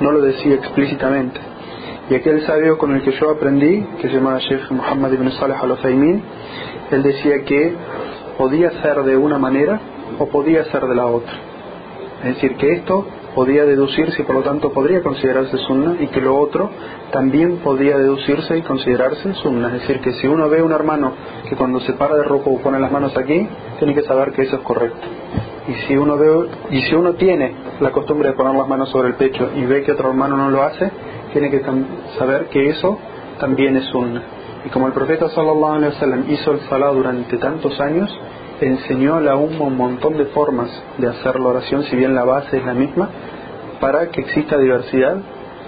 no 0.00 0.12
lo 0.12 0.20
decía 0.20 0.54
explícitamente. 0.54 1.40
Y 2.08 2.14
aquel 2.14 2.44
sabio 2.46 2.78
con 2.78 2.94
el 2.94 3.02
que 3.02 3.12
yo 3.12 3.30
aprendí, 3.30 3.84
que 4.00 4.08
se 4.08 4.14
llamaba 4.14 4.38
Sheikh 4.38 4.70
Muhammad 4.70 5.12
ibn 5.12 5.30
Saleh 5.32 5.56
al 5.56 5.76
él 6.90 7.02
decía 7.04 7.44
que 7.44 7.74
podía 8.36 8.70
ser 8.82 9.02
de 9.04 9.16
una 9.16 9.38
manera 9.38 9.80
o 10.18 10.26
podía 10.26 10.64
ser 10.64 10.82
de 10.82 10.94
la 10.94 11.06
otra. 11.06 11.32
Es 12.24 12.34
decir, 12.34 12.56
que 12.56 12.72
esto 12.72 13.06
podía 13.34 13.64
deducirse 13.64 14.22
y 14.22 14.24
por 14.24 14.36
lo 14.36 14.42
tanto 14.42 14.72
podría 14.72 15.02
considerarse 15.02 15.56
sunna 15.58 15.96
y 16.00 16.08
que 16.08 16.20
lo 16.20 16.38
otro 16.38 16.70
también 17.12 17.58
podía 17.58 17.96
deducirse 17.96 18.58
y 18.58 18.62
considerarse 18.62 19.34
sunna. 19.34 19.68
Es 19.68 19.82
decir, 19.82 20.00
que 20.00 20.12
si 20.14 20.26
uno 20.26 20.48
ve 20.48 20.60
a 20.60 20.64
un 20.64 20.72
hermano 20.72 21.12
que 21.48 21.56
cuando 21.56 21.80
se 21.80 21.92
para 21.94 22.16
de 22.16 22.24
ropa 22.24 22.50
pone 22.62 22.78
las 22.78 22.90
manos 22.90 23.16
aquí, 23.16 23.48
tiene 23.78 23.94
que 23.94 24.02
saber 24.02 24.32
que 24.32 24.42
eso 24.42 24.56
es 24.56 24.62
correcto. 24.62 25.06
Y 25.68 25.74
si 25.86 25.96
uno 25.96 26.16
ve, 26.16 26.48
y 26.70 26.82
si 26.82 26.94
uno 26.94 27.14
tiene 27.14 27.54
la 27.80 27.92
costumbre 27.92 28.30
de 28.30 28.34
poner 28.34 28.54
las 28.54 28.68
manos 28.68 28.90
sobre 28.90 29.08
el 29.08 29.14
pecho 29.14 29.50
y 29.54 29.64
ve 29.64 29.82
que 29.82 29.92
otro 29.92 30.08
hermano 30.08 30.36
no 30.36 30.50
lo 30.50 30.62
hace, 30.62 30.90
tiene 31.32 31.50
que 31.50 31.62
saber 32.18 32.46
que 32.46 32.68
eso 32.70 32.98
también 33.38 33.76
es 33.76 33.84
sunna. 33.86 34.22
Y 34.64 34.68
como 34.68 34.86
el 34.86 34.92
profeta 34.92 35.28
sallallahu 35.28 35.74
alaihi 35.74 35.94
wasallam 35.94 36.30
hizo 36.30 36.52
el 36.52 36.60
salah 36.68 36.92
durante 36.92 37.38
tantos 37.38 37.80
años, 37.80 38.10
enseñó 38.66 39.20
la 39.20 39.36
umma 39.36 39.64
un 39.64 39.76
montón 39.76 40.16
de 40.16 40.26
formas 40.26 40.70
de 40.98 41.08
hacer 41.08 41.38
la 41.40 41.48
oración, 41.48 41.84
si 41.84 41.96
bien 41.96 42.14
la 42.14 42.24
base 42.24 42.58
es 42.58 42.64
la 42.64 42.74
misma, 42.74 43.08
para 43.80 44.08
que 44.10 44.20
exista 44.20 44.58
diversidad 44.58 45.16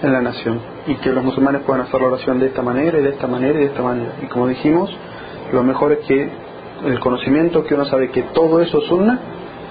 en 0.01 0.13
la 0.13 0.21
nación 0.21 0.59
y 0.85 0.95
que 0.95 1.11
los 1.11 1.23
musulmanes 1.23 1.63
puedan 1.63 1.83
hacer 1.83 2.01
la 2.01 2.07
oración 2.07 2.39
de 2.39 2.47
esta 2.47 2.61
manera 2.61 2.99
y 2.99 3.03
de 3.03 3.09
esta 3.09 3.27
manera 3.27 3.59
y 3.59 3.63
de 3.63 3.69
esta 3.69 3.81
manera. 3.81 4.11
Y 4.21 4.27
como 4.27 4.47
dijimos, 4.47 4.95
lo 5.51 5.63
mejor 5.63 5.93
es 5.93 5.99
que 5.99 6.29
el 6.85 6.99
conocimiento 6.99 7.63
que 7.63 7.73
uno 7.73 7.85
sabe 7.85 8.09
que 8.11 8.23
todo 8.33 8.61
eso 8.61 8.79
es 8.83 8.91
una, 8.91 9.19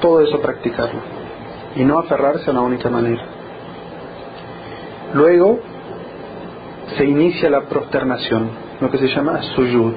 todo 0.01 0.21
eso 0.23 0.41
practicarlo 0.41 1.01
y 1.77 1.85
no 1.85 1.99
aferrarse 1.99 2.49
a 2.49 2.53
una 2.53 2.63
única 2.63 2.89
manera. 2.89 3.23
Luego 5.15 5.61
se 6.97 7.05
inicia 7.05 7.51
la 7.51 7.63
prosternación, 7.63 8.51
lo 8.81 8.91
que 8.91 8.99
se 8.99 9.09
llama 9.09 9.41
suyud 9.55 9.95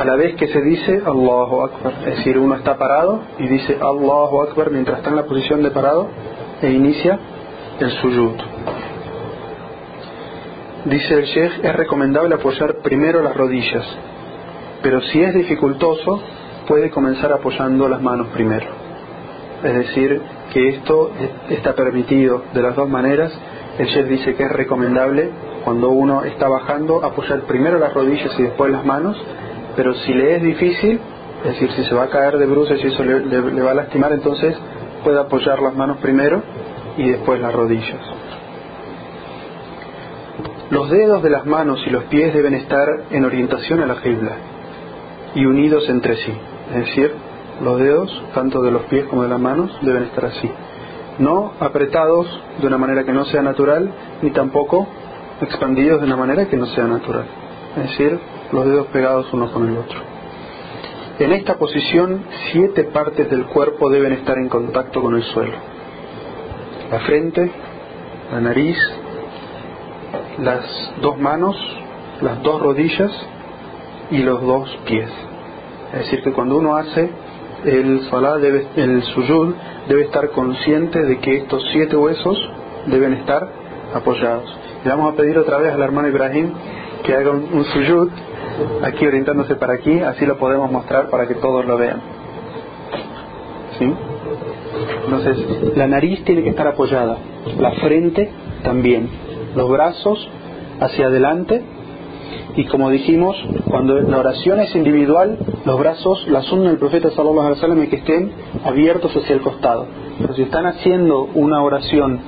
a 0.00 0.04
la 0.06 0.16
vez 0.16 0.34
que 0.36 0.48
se 0.48 0.62
dice 0.62 1.02
Allahu 1.04 1.62
Akbar. 1.62 1.92
Es 2.06 2.16
decir, 2.16 2.38
uno 2.38 2.54
está 2.54 2.78
parado 2.78 3.20
y 3.38 3.46
dice 3.46 3.76
Allahu 3.78 4.40
Akbar 4.42 4.70
mientras 4.70 4.96
está 4.98 5.10
en 5.10 5.16
la 5.16 5.24
posición 5.24 5.62
de 5.62 5.70
parado 5.70 6.08
e 6.62 6.70
inicia 6.70 7.18
el 7.78 7.90
suyud. 7.90 8.32
Dice 10.86 11.14
el 11.14 11.24
Sheikh, 11.24 11.64
es 11.64 11.76
recomendable 11.76 12.34
apoyar 12.34 12.76
primero 12.76 13.20
las 13.22 13.36
rodillas, 13.36 13.84
pero 14.82 15.02
si 15.02 15.22
es 15.22 15.34
dificultoso, 15.34 16.22
puede 16.66 16.90
comenzar 16.90 17.30
apoyando 17.32 17.86
las 17.86 18.00
manos 18.00 18.28
primero. 18.28 18.68
Es 19.62 19.74
decir, 19.74 20.22
que 20.50 20.68
esto 20.70 21.10
está 21.50 21.74
permitido 21.74 22.44
de 22.54 22.62
las 22.62 22.74
dos 22.74 22.88
maneras. 22.88 23.38
El 23.78 23.86
Sheikh 23.86 24.06
dice 24.06 24.34
que 24.34 24.44
es 24.44 24.52
recomendable 24.52 25.28
cuando 25.62 25.90
uno 25.90 26.24
está 26.24 26.48
bajando 26.48 27.04
apoyar 27.04 27.42
primero 27.42 27.78
las 27.78 27.92
rodillas 27.92 28.32
y 28.38 28.44
después 28.44 28.72
las 28.72 28.86
manos, 28.86 29.22
pero 29.76 29.94
si 29.94 30.12
le 30.12 30.36
es 30.36 30.42
difícil, 30.42 31.00
es 31.44 31.52
decir, 31.52 31.70
si 31.72 31.84
se 31.84 31.94
va 31.94 32.04
a 32.04 32.08
caer 32.08 32.36
de 32.36 32.46
bruces 32.46 32.82
y 32.82 32.88
eso 32.88 33.02
le, 33.02 33.62
va 33.62 33.70
a 33.70 33.74
lastimar, 33.74 34.12
entonces 34.12 34.56
puede 35.02 35.18
apoyar 35.18 35.60
las 35.60 35.74
manos 35.74 35.98
primero 35.98 36.42
y 36.96 37.10
después 37.10 37.40
las 37.40 37.52
rodillas. 37.52 38.00
Los 40.70 40.90
dedos 40.90 41.22
de 41.22 41.30
las 41.30 41.46
manos 41.46 41.82
y 41.86 41.90
los 41.90 42.04
pies 42.04 42.32
deben 42.34 42.54
estar 42.54 42.86
en 43.10 43.24
orientación 43.24 43.80
a 43.80 43.86
la 43.86 43.96
jibla 43.96 44.36
y 45.34 45.44
unidos 45.44 45.88
entre 45.88 46.16
sí. 46.16 46.32
Es 46.74 46.86
decir, 46.86 47.12
los 47.62 47.78
dedos, 47.78 48.22
tanto 48.34 48.62
de 48.62 48.70
los 48.70 48.82
pies 48.82 49.06
como 49.06 49.22
de 49.22 49.28
las 49.28 49.40
manos, 49.40 49.76
deben 49.82 50.04
estar 50.04 50.26
así. 50.26 50.50
No 51.18 51.52
apretados 51.58 52.26
de 52.60 52.66
una 52.66 52.78
manera 52.78 53.04
que 53.04 53.12
no 53.12 53.24
sea 53.24 53.42
natural, 53.42 53.90
ni 54.22 54.30
tampoco 54.30 54.86
expandidos 55.40 56.00
de 56.00 56.06
una 56.06 56.16
manera 56.16 56.46
que 56.46 56.56
no 56.56 56.66
sea 56.66 56.84
natural. 56.84 57.24
Es 57.76 57.90
decir, 57.90 58.18
los 58.52 58.64
dedos 58.66 58.86
pegados 58.88 59.32
uno 59.32 59.52
con 59.52 59.68
el 59.68 59.76
otro. 59.76 59.98
En 61.18 61.32
esta 61.32 61.56
posición, 61.56 62.24
siete 62.50 62.84
partes 62.84 63.28
del 63.28 63.44
cuerpo 63.46 63.90
deben 63.90 64.12
estar 64.12 64.38
en 64.38 64.48
contacto 64.48 65.02
con 65.02 65.14
el 65.14 65.22
suelo. 65.22 65.56
La 66.90 67.00
frente, 67.00 67.50
la 68.32 68.40
nariz, 68.40 68.76
las 70.38 70.64
dos 71.02 71.18
manos, 71.18 71.56
las 72.22 72.42
dos 72.42 72.60
rodillas 72.60 73.12
y 74.10 74.18
los 74.18 74.40
dos 74.40 74.68
pies. 74.86 75.10
Es 75.92 75.98
decir, 76.04 76.22
que 76.22 76.32
cuando 76.32 76.56
uno 76.56 76.76
hace 76.76 77.10
el 77.64 78.00
salah 78.08 78.38
debe, 78.38 78.66
el 78.76 79.02
suyud 79.02 79.54
debe 79.88 80.04
estar 80.04 80.30
consciente 80.30 81.02
de 81.02 81.18
que 81.18 81.36
estos 81.36 81.62
siete 81.72 81.96
huesos 81.96 82.38
deben 82.86 83.12
estar 83.14 83.46
apoyados. 83.94 84.56
Le 84.84 84.90
vamos 84.90 85.12
a 85.12 85.16
pedir 85.16 85.38
otra 85.38 85.58
vez 85.58 85.72
al 85.72 85.82
hermano 85.82 86.08
Ibrahim 86.08 86.52
que 87.04 87.14
haga 87.14 87.30
un, 87.30 87.48
un 87.52 87.64
suyud 87.64 88.08
aquí 88.82 89.06
orientándose 89.06 89.56
para 89.56 89.74
aquí, 89.74 90.00
así 90.00 90.26
lo 90.26 90.38
podemos 90.38 90.70
mostrar 90.70 91.08
para 91.10 91.26
que 91.26 91.34
todos 91.34 91.64
lo 91.64 91.76
vean. 91.76 92.00
¿Sí? 93.78 93.92
Entonces, 95.04 95.76
la 95.76 95.86
nariz 95.86 96.24
tiene 96.24 96.42
que 96.42 96.50
estar 96.50 96.66
apoyada, 96.66 97.18
la 97.58 97.72
frente 97.72 98.30
también, 98.62 99.08
los 99.54 99.68
brazos 99.68 100.28
hacia 100.80 101.06
adelante 101.06 101.62
y 102.56 102.64
como 102.66 102.90
dijimos, 102.90 103.36
cuando 103.68 104.00
la 104.00 104.18
oración 104.18 104.60
es 104.60 104.74
individual, 104.74 105.38
los 105.64 105.78
brazos, 105.78 106.26
la 106.28 106.42
sunna 106.42 106.70
del 106.70 106.78
profeta 106.78 107.10
sallallahu 107.10 107.54
alaihi 107.62 107.88
que 107.88 107.96
estén 107.96 108.32
abiertos 108.64 109.16
hacia 109.16 109.34
el 109.34 109.40
costado. 109.40 109.86
Pero 110.20 110.34
si 110.34 110.42
están 110.42 110.66
haciendo 110.66 111.28
una 111.34 111.62
oración 111.62 112.20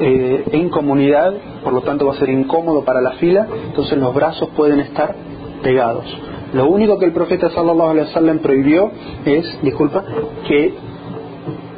eh, 0.00 0.44
en 0.52 0.68
comunidad, 0.68 1.32
por 1.62 1.72
lo 1.72 1.82
tanto 1.82 2.06
va 2.06 2.12
a 2.12 2.16
ser 2.16 2.28
incómodo 2.28 2.84
para 2.84 3.00
la 3.00 3.12
fila, 3.12 3.46
entonces 3.66 3.98
los 3.98 4.12
brazos 4.14 4.48
pueden 4.56 4.80
estar 4.80 5.14
pegados. 5.62 6.04
Lo 6.52 6.66
único 6.66 6.98
que 6.98 7.06
el 7.06 7.12
profeta 7.12 7.50
sallallahu 7.50 7.90
alaihi 7.90 8.06
wasallam 8.08 8.38
prohibió 8.38 8.90
es, 9.24 9.62
disculpa, 9.62 10.02
que 10.46 10.74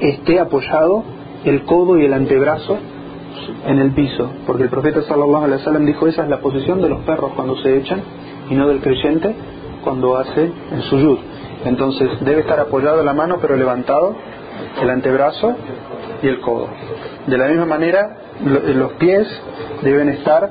esté 0.01 0.39
apoyado 0.39 1.03
el 1.45 1.65
codo 1.65 1.99
y 1.99 2.05
el 2.05 2.13
antebrazo 2.13 2.79
en 3.67 3.79
el 3.79 3.93
piso, 3.93 4.31
porque 4.47 4.65
el 4.65 4.71
profeta 4.71 5.03
sallallahu 5.03 5.45
alaihi 5.45 5.59
wasallam 5.61 5.87
dijo 5.87 6.07
esa 6.07 6.23
es 6.25 6.29
la 6.29 6.41
posición 6.41 6.81
de 6.81 6.89
los 6.89 7.01
perros 7.01 7.33
cuando 7.35 7.57
se 7.63 7.79
echan 7.79 8.03
y 8.49 8.55
no 8.55 8.69
del 8.69 8.81
creyente 8.81 9.35
cuando 9.83 10.17
hace 10.17 10.51
el 10.73 10.83
suyud. 10.83 11.19
Entonces 11.65 12.09
debe 12.21 12.41
estar 12.41 12.61
apoyado 12.61 13.03
la 13.03 13.13
mano 13.13 13.39
pero 13.41 13.57
levantado 13.57 14.15
el 14.81 14.91
antebrazo 14.91 15.55
y 16.23 16.29
el 16.29 16.41
codo. 16.41 16.69
De 17.27 17.37
la 17.37 17.49
misma 17.49 17.67
manera, 17.67 18.17
los 18.75 18.93
pies 18.93 19.27
deben 19.83 20.09
estar 20.11 20.51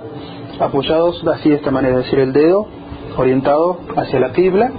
apoyados 0.59 1.25
así 1.27 1.49
de 1.49 1.55
esta 1.55 1.71
manera, 1.71 1.99
es 1.99 2.05
decir, 2.05 2.19
el 2.19 2.33
dedo 2.33 2.67
orientado 3.19 3.79
hacia 3.95 4.19
la 4.19 4.31
quibla 4.31 4.71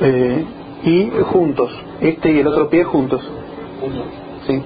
eh, 0.00 0.44
y 0.84 1.10
juntos, 1.24 1.70
este 2.00 2.32
y 2.32 2.40
el 2.40 2.46
otro 2.46 2.68
pie 2.68 2.84
juntos. 2.84 3.20
Sí. 4.46 4.62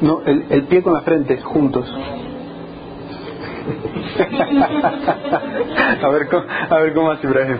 No, 0.00 0.22
el, 0.24 0.46
el 0.50 0.64
pie 0.64 0.82
con 0.82 0.92
la 0.94 1.02
frente, 1.02 1.40
juntos. 1.40 1.86
a 6.02 6.08
ver 6.08 6.28
cómo, 6.28 6.42
a 6.70 6.78
ver 6.78 6.94
cómo 6.94 7.10
hace 7.10 7.26
Ibrahim. 7.26 7.58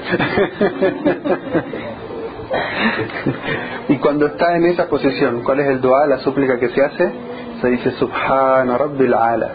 y 3.89 3.97
cuando 3.99 4.27
está 4.27 4.57
en 4.57 4.67
esa 4.67 4.89
posición, 4.89 5.43
¿cuál 5.45 5.61
es 5.61 5.69
el 5.69 5.81
dua, 5.81 6.07
la 6.07 6.19
súplica 6.19 6.59
que 6.59 6.71
se 6.71 6.83
hace? 6.83 7.13
Se 7.61 7.69
dice 7.69 7.93
Subhana 7.93 8.77
Rabbil 8.77 9.15
Ala. 9.15 9.53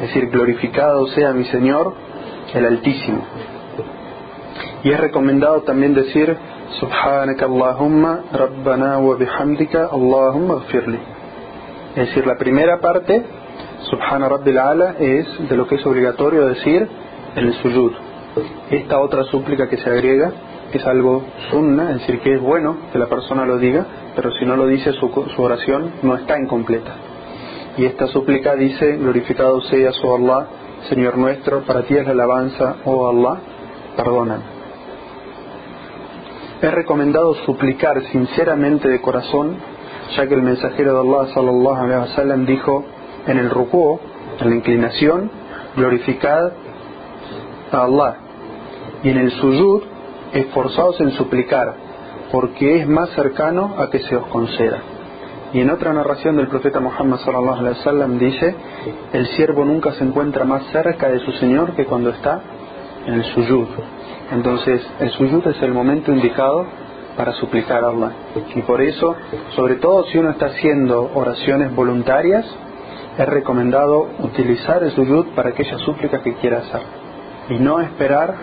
Es 0.00 0.08
decir, 0.08 0.28
glorificado 0.30 1.06
sea 1.08 1.32
mi 1.32 1.44
Señor, 1.44 1.94
el 2.54 2.64
Altísimo. 2.64 3.24
Y 4.84 4.90
es 4.90 5.00
recomendado 5.00 5.62
también 5.62 5.94
decir 5.94 6.36
Subhanaka 6.80 7.46
Allahumma 7.46 8.20
Rabbana 8.32 8.98
wa 8.98 9.16
bihamdika 9.16 9.88
Allahumma 9.92 10.56
gfirli. 10.66 10.98
Es 11.96 12.08
decir, 12.08 12.26
la 12.26 12.36
primera 12.36 12.78
parte, 12.78 13.24
Subhana 13.90 14.28
Rabbil 14.28 14.58
Ala, 14.58 14.94
es 14.98 15.48
de 15.48 15.56
lo 15.56 15.66
que 15.66 15.76
es 15.76 15.86
obligatorio 15.86 16.46
decir 16.46 16.88
en 17.34 17.46
el 17.46 17.54
suyud. 17.54 17.92
Esta 18.70 19.00
otra 19.00 19.24
súplica 19.24 19.68
que 19.68 19.78
se 19.78 19.90
agrega 19.90 20.32
es 20.72 20.86
algo 20.86 21.24
sunna, 21.50 21.92
es 21.92 22.00
decir, 22.00 22.20
que 22.20 22.34
es 22.34 22.40
bueno 22.40 22.76
que 22.92 22.98
la 22.98 23.06
persona 23.06 23.44
lo 23.46 23.58
diga, 23.58 23.84
pero 24.14 24.30
si 24.32 24.44
no 24.44 24.56
lo 24.56 24.66
dice 24.66 24.92
su, 24.92 25.08
su 25.34 25.42
oración 25.42 25.92
no 26.02 26.14
está 26.14 26.38
incompleta. 26.38 26.94
Y 27.78 27.86
esta 27.86 28.06
súplica 28.08 28.54
dice, 28.54 28.96
glorificado 28.96 29.60
sea 29.62 29.92
su 29.92 30.12
Allah, 30.14 30.46
Señor 30.88 31.18
nuestro, 31.18 31.64
para 31.64 31.82
ti 31.82 31.96
es 31.96 32.06
la 32.06 32.12
alabanza, 32.12 32.76
oh 32.84 33.08
Allah, 33.08 33.40
perdóname. 33.96 34.44
Es 36.62 36.72
recomendado 36.72 37.34
suplicar 37.46 38.02
sinceramente 38.10 38.88
de 38.88 39.00
corazón 39.00 39.56
ya 40.16 40.26
que 40.26 40.34
el 40.34 40.42
mensajero 40.42 40.94
de 40.94 41.00
Allah 41.00 41.32
sallallahu 41.34 41.76
alaihi 41.76 42.00
wasallam 42.00 42.46
dijo 42.46 42.84
en 43.26 43.38
el 43.38 43.50
ruku, 43.50 44.00
en 44.40 44.50
la 44.50 44.56
inclinación, 44.56 45.30
glorificad 45.76 46.52
a 47.72 47.82
Allah 47.82 48.16
y 49.02 49.10
en 49.10 49.18
el 49.18 49.30
suyud, 49.32 49.82
esforzados 50.32 51.00
en 51.00 51.10
suplicar, 51.12 51.74
porque 52.32 52.80
es 52.80 52.88
más 52.88 53.10
cercano 53.10 53.74
a 53.78 53.90
que 53.90 53.98
se 54.00 54.16
os 54.16 54.26
conceda. 54.28 54.80
Y 55.52 55.60
en 55.60 55.70
otra 55.70 55.92
narración 55.92 56.36
del 56.36 56.48
profeta 56.48 56.78
Muhammad 56.80 57.18
sallallahu 57.18 57.58
alaihi 57.58 57.78
wasallam 57.78 58.18
dice, 58.18 58.54
el 59.12 59.26
siervo 59.28 59.64
nunca 59.64 59.92
se 59.92 60.04
encuentra 60.04 60.44
más 60.44 60.64
cerca 60.72 61.08
de 61.08 61.20
su 61.20 61.32
Señor 61.32 61.74
que 61.74 61.86
cuando 61.86 62.10
está 62.10 62.40
en 63.06 63.14
el 63.14 63.24
suyud. 63.24 63.66
Entonces, 64.30 64.86
el 65.00 65.10
suyud 65.10 65.46
es 65.46 65.62
el 65.62 65.72
momento 65.72 66.12
indicado 66.12 66.66
para 67.16 67.32
suplicar 67.32 67.82
a 67.82 67.88
Allah. 67.88 68.12
Y 68.54 68.62
por 68.62 68.82
eso, 68.82 69.16
sobre 69.56 69.76
todo 69.76 70.04
si 70.04 70.18
uno 70.18 70.30
está 70.30 70.46
haciendo 70.46 71.10
oraciones 71.14 71.74
voluntarias, 71.74 72.44
es 73.18 73.26
recomendado 73.26 74.06
utilizar 74.20 74.82
el 74.84 74.92
suyud 74.92 75.26
para 75.34 75.50
aquellas 75.50 75.80
súplicas 75.80 76.20
que 76.22 76.34
quiera 76.34 76.58
hacer. 76.58 76.82
Y 77.48 77.58
no 77.58 77.80
esperar 77.80 78.34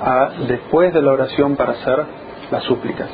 a 0.00 0.30
después 0.48 0.92
de 0.92 1.02
la 1.02 1.12
oración 1.12 1.56
para 1.56 1.72
hacer 1.72 2.04
las 2.50 2.64
súplicas. 2.64 3.08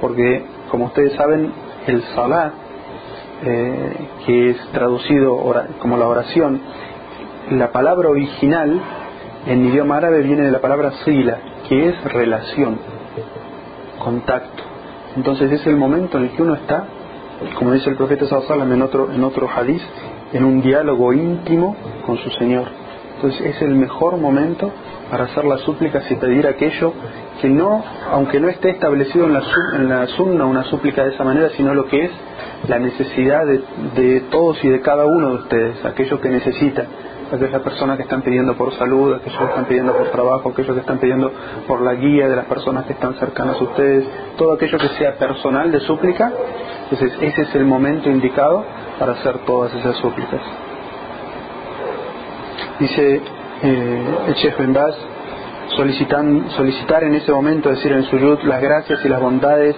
Porque, 0.00 0.46
como 0.70 0.86
ustedes 0.86 1.14
saben, 1.14 1.52
el 1.86 2.02
salah, 2.14 2.52
eh, 3.44 4.08
que 4.24 4.50
es 4.50 4.56
traducido 4.72 5.36
como 5.78 5.96
la 5.96 6.06
oración, 6.06 6.60
la 7.50 7.70
palabra 7.70 8.08
original 8.08 8.80
en 9.46 9.64
idioma 9.66 9.98
árabe 9.98 10.22
viene 10.22 10.42
de 10.42 10.50
la 10.50 10.60
palabra 10.60 10.92
sila, 11.04 11.38
que 11.68 11.88
es 11.88 12.04
relación 12.04 12.78
contacto. 13.98 14.62
Entonces 15.16 15.52
es 15.52 15.66
el 15.66 15.76
momento 15.76 16.18
en 16.18 16.24
el 16.24 16.30
que 16.30 16.42
uno 16.42 16.54
está, 16.54 16.84
como 17.58 17.72
dice 17.72 17.90
el 17.90 17.96
profeta 17.96 18.26
Sallallahu 18.26 18.72
en 18.72 18.82
otro, 18.82 19.12
en 19.12 19.22
otro 19.22 19.48
hadiz, 19.48 19.82
en 20.32 20.44
un 20.44 20.60
diálogo 20.60 21.12
íntimo 21.12 21.76
con 22.04 22.18
su 22.18 22.30
Señor. 22.30 22.68
Entonces 23.16 23.40
es 23.54 23.62
el 23.62 23.74
mejor 23.74 24.16
momento 24.18 24.70
para 25.10 25.24
hacer 25.24 25.44
las 25.44 25.60
súplicas 25.60 26.10
y 26.10 26.16
pedir 26.16 26.46
aquello 26.46 26.92
que 27.40 27.48
no, 27.48 27.84
aunque 28.10 28.40
no 28.40 28.48
esté 28.48 28.70
establecido 28.70 29.26
en 29.26 29.34
la, 29.34 29.42
en 29.74 29.88
la 29.88 30.06
sunna 30.08 30.46
una 30.46 30.64
súplica 30.64 31.04
de 31.04 31.14
esa 31.14 31.24
manera, 31.24 31.50
sino 31.50 31.74
lo 31.74 31.86
que 31.86 32.04
es 32.04 32.10
la 32.68 32.78
necesidad 32.78 33.44
de, 33.46 33.62
de 33.94 34.20
todos 34.30 34.62
y 34.64 34.68
de 34.68 34.80
cada 34.80 35.06
uno 35.06 35.28
de 35.28 35.34
ustedes, 35.36 35.84
aquello 35.84 36.20
que 36.20 36.28
necesitan 36.28 36.86
aquellas 37.32 37.62
personas 37.62 37.96
que 37.96 38.04
están 38.04 38.22
pidiendo 38.22 38.56
por 38.56 38.72
salud, 38.74 39.14
aquellos 39.14 39.38
que 39.38 39.46
están 39.46 39.64
pidiendo 39.66 39.92
por 39.96 40.10
trabajo, 40.10 40.50
aquellos 40.50 40.74
que 40.74 40.80
están 40.80 40.98
pidiendo 40.98 41.32
por 41.66 41.82
la 41.82 41.94
guía 41.94 42.28
de 42.28 42.36
las 42.36 42.46
personas 42.46 42.84
que 42.86 42.92
están 42.92 43.14
cercanas 43.14 43.60
a 43.60 43.64
ustedes, 43.64 44.06
todo 44.36 44.54
aquello 44.54 44.78
que 44.78 44.88
sea 44.90 45.16
personal 45.16 45.72
de 45.72 45.80
súplica, 45.80 46.32
entonces 46.84 47.18
ese 47.20 47.42
es 47.42 47.54
el 47.54 47.64
momento 47.64 48.10
indicado 48.10 48.64
para 48.98 49.12
hacer 49.12 49.38
todas 49.38 49.74
esas 49.74 49.96
súplicas. 49.96 50.40
Dice 52.78 53.20
eh, 53.62 54.02
el 54.28 54.34
chef 54.34 54.58
Ben 54.58 54.72
Baz, 54.72 54.94
solicitar 55.68 57.04
en 57.04 57.14
ese 57.14 57.32
momento, 57.32 57.70
decir 57.70 57.92
en 57.92 58.04
suyut, 58.04 58.42
las 58.44 58.60
gracias 58.60 59.04
y 59.04 59.08
las 59.08 59.20
bondades 59.20 59.74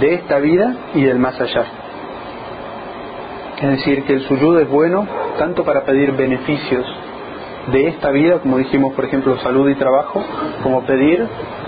de 0.00 0.14
esta 0.14 0.38
vida 0.38 0.74
y 0.94 1.02
del 1.04 1.18
más 1.18 1.40
allá. 1.40 1.64
Es 3.60 3.70
decir, 3.70 4.04
que 4.04 4.14
el 4.14 4.20
suyud 4.22 4.60
es 4.60 4.68
bueno 4.68 5.06
tanto 5.38 5.64
para 5.64 5.84
pedir 5.84 6.12
beneficios 6.12 6.86
de 7.72 7.88
esta 7.88 8.10
vida, 8.10 8.38
como 8.38 8.58
dijimos, 8.58 8.94
por 8.94 9.04
ejemplo, 9.04 9.36
salud 9.38 9.68
y 9.68 9.74
trabajo, 9.74 10.24
como 10.62 10.84
pedir 10.84 11.26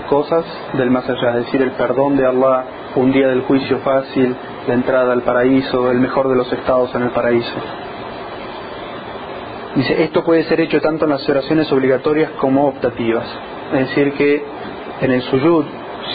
cosas 0.09 0.45
del 0.73 0.89
más 0.89 1.07
allá, 1.09 1.37
es 1.37 1.45
decir, 1.45 1.61
el 1.61 1.71
perdón 1.71 2.17
de 2.17 2.25
Allah, 2.25 2.65
un 2.95 3.11
día 3.11 3.27
del 3.27 3.41
juicio 3.41 3.79
fácil, 3.79 4.35
la 4.67 4.73
entrada 4.73 5.13
al 5.13 5.21
paraíso, 5.21 5.91
el 5.91 5.99
mejor 5.99 6.29
de 6.29 6.35
los 6.35 6.51
estados 6.51 6.93
en 6.95 7.03
el 7.03 7.09
paraíso. 7.11 7.55
Dice, 9.75 10.03
esto 10.03 10.23
puede 10.23 10.43
ser 10.43 10.59
hecho 10.59 10.81
tanto 10.81 11.05
en 11.05 11.11
las 11.11 11.27
oraciones 11.29 11.71
obligatorias 11.71 12.31
como 12.39 12.67
optativas. 12.67 13.25
Es 13.73 13.89
decir, 13.89 14.13
que 14.13 14.43
en 15.01 15.11
el 15.11 15.21
suyud 15.23 15.65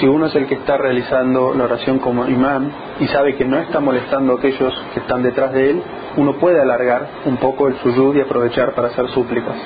si 0.00 0.06
uno 0.06 0.26
es 0.26 0.34
el 0.34 0.46
que 0.46 0.54
está 0.54 0.76
realizando 0.76 1.54
la 1.54 1.64
oración 1.64 1.98
como 1.98 2.26
imán 2.26 2.70
y 3.00 3.06
sabe 3.08 3.36
que 3.36 3.44
no 3.44 3.58
está 3.58 3.80
molestando 3.80 4.34
a 4.34 4.36
aquellos 4.36 4.74
que 4.92 5.00
están 5.00 5.22
detrás 5.22 5.52
de 5.52 5.70
él, 5.70 5.82
uno 6.16 6.34
puede 6.34 6.60
alargar 6.60 7.08
un 7.24 7.36
poco 7.36 7.68
el 7.68 7.76
suyud 7.76 8.16
y 8.16 8.20
aprovechar 8.20 8.74
para 8.74 8.88
hacer 8.88 9.08
súplicas. 9.08 9.56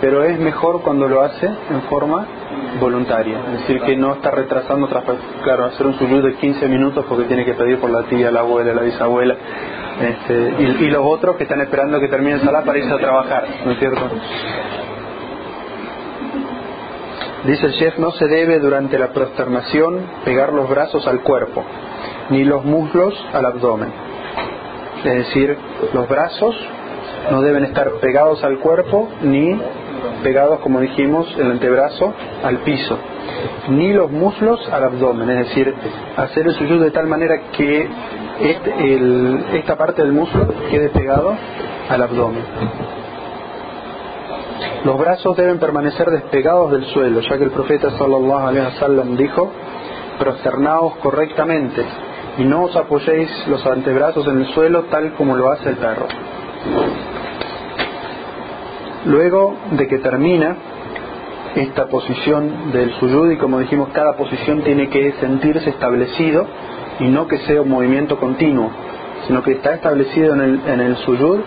Pero 0.00 0.24
es 0.24 0.38
mejor 0.38 0.82
cuando 0.82 1.06
lo 1.06 1.22
hace 1.22 1.46
en 1.46 1.82
forma 1.82 2.26
voluntaria, 2.80 3.38
es 3.54 3.60
decir, 3.60 3.80
que 3.82 3.96
no 3.96 4.14
está 4.14 4.30
retrasando, 4.30 4.88
claro, 5.44 5.66
hacer 5.66 5.86
un 5.86 5.94
suyud 5.98 6.24
de 6.24 6.34
15 6.34 6.68
minutos 6.68 7.04
porque 7.08 7.24
tiene 7.24 7.44
que 7.44 7.54
pedir 7.54 7.78
por 7.78 7.90
la 7.90 8.04
tía, 8.04 8.30
la 8.30 8.40
abuela, 8.40 8.72
la 8.72 8.82
bisabuela, 8.82 9.36
este, 10.00 10.54
y, 10.58 10.90
los 10.90 11.02
otros 11.04 11.36
que 11.36 11.44
están 11.44 11.60
esperando 11.60 12.00
que 12.00 12.08
termine 12.08 12.34
el 12.34 12.40
salá 12.40 12.62
para 12.64 12.78
irse 12.78 12.92
a 12.92 12.98
trabajar, 12.98 13.44
¿no 13.64 13.72
es 13.72 13.78
cierto? 13.78 14.10
Dice 17.44 17.66
el 17.66 17.74
chef, 17.74 17.98
no 17.98 18.12
se 18.12 18.26
debe 18.28 18.60
durante 18.60 18.98
la 18.98 19.08
prosternación 19.08 20.00
pegar 20.24 20.52
los 20.52 20.68
brazos 20.68 21.06
al 21.08 21.22
cuerpo, 21.22 21.64
ni 22.30 22.44
los 22.44 22.64
muslos 22.64 23.14
al 23.32 23.44
abdomen. 23.46 23.92
Es 25.04 25.26
decir, 25.26 25.56
los 25.92 26.08
brazos 26.08 26.54
no 27.32 27.42
deben 27.42 27.64
estar 27.64 27.90
pegados 28.00 28.44
al 28.44 28.58
cuerpo 28.58 29.08
ni 29.22 29.60
pegados, 30.22 30.60
como 30.60 30.80
dijimos, 30.80 31.34
el 31.36 31.50
antebrazo 31.50 32.14
al 32.44 32.58
piso, 32.58 32.96
ni 33.70 33.92
los 33.92 34.10
muslos 34.10 34.60
al 34.70 34.84
abdomen, 34.84 35.28
es 35.30 35.48
decir, 35.48 35.74
hacer 36.16 36.46
el 36.46 36.54
suyud 36.54 36.80
de 36.80 36.90
tal 36.92 37.06
manera 37.08 37.34
que 37.56 37.88
este, 38.40 39.58
esta 39.58 39.76
parte 39.76 40.02
del 40.02 40.12
muslo 40.12 40.46
quede 40.70 40.90
pegado 40.90 41.34
al 41.88 42.02
abdomen. 42.02 42.44
Los 44.84 44.98
brazos 44.98 45.36
deben 45.36 45.58
permanecer 45.58 46.10
despegados 46.10 46.72
del 46.72 46.84
suelo, 46.86 47.20
ya 47.20 47.38
que 47.38 47.44
el 47.44 47.50
profeta 47.50 47.90
sallallahu 47.90 48.46
alaihi 48.48 48.66
wasallam 48.66 49.16
dijo: 49.16 49.50
prosternaos 50.18 50.96
correctamente 50.96 51.84
y 52.38 52.44
no 52.44 52.64
os 52.64 52.76
apoyéis 52.76 53.30
los 53.48 53.64
antebrazos 53.66 54.26
en 54.26 54.38
el 54.38 54.46
suelo 54.46 54.84
tal 54.84 55.12
como 55.14 55.36
lo 55.36 55.50
hace 55.50 55.68
el 55.68 55.76
perro. 55.76 56.06
Luego 59.04 59.56
de 59.72 59.88
que 59.88 59.98
termina 59.98 60.56
esta 61.54 61.86
posición 61.86 62.72
del 62.72 62.92
suyud 62.94 63.32
y 63.32 63.36
como 63.36 63.58
dijimos 63.58 63.88
cada 63.92 64.16
posición 64.16 64.62
tiene 64.62 64.88
que 64.88 65.12
sentirse 65.20 65.70
establecido 65.70 66.46
y 67.00 67.08
no 67.08 67.26
que 67.26 67.38
sea 67.38 67.62
un 67.62 67.68
movimiento 67.68 68.18
continuo, 68.18 68.70
sino 69.26 69.42
que 69.42 69.52
está 69.52 69.74
establecido 69.74 70.34
en 70.34 70.40
el, 70.40 70.60
en 70.66 70.80
el 70.80 70.96
suyud, 70.98 71.40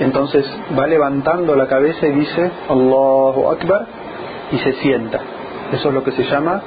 entonces 0.00 0.44
va 0.78 0.86
levantando 0.86 1.54
la 1.54 1.66
cabeza 1.66 2.06
y 2.06 2.12
dice 2.12 2.50
Allahu 2.68 3.50
Akbar 3.50 3.86
y 4.52 4.58
se 4.58 4.72
sienta. 4.74 5.20
Eso 5.72 5.88
es 5.88 5.94
lo 5.94 6.02
que 6.02 6.12
se 6.12 6.24
llama 6.24 6.62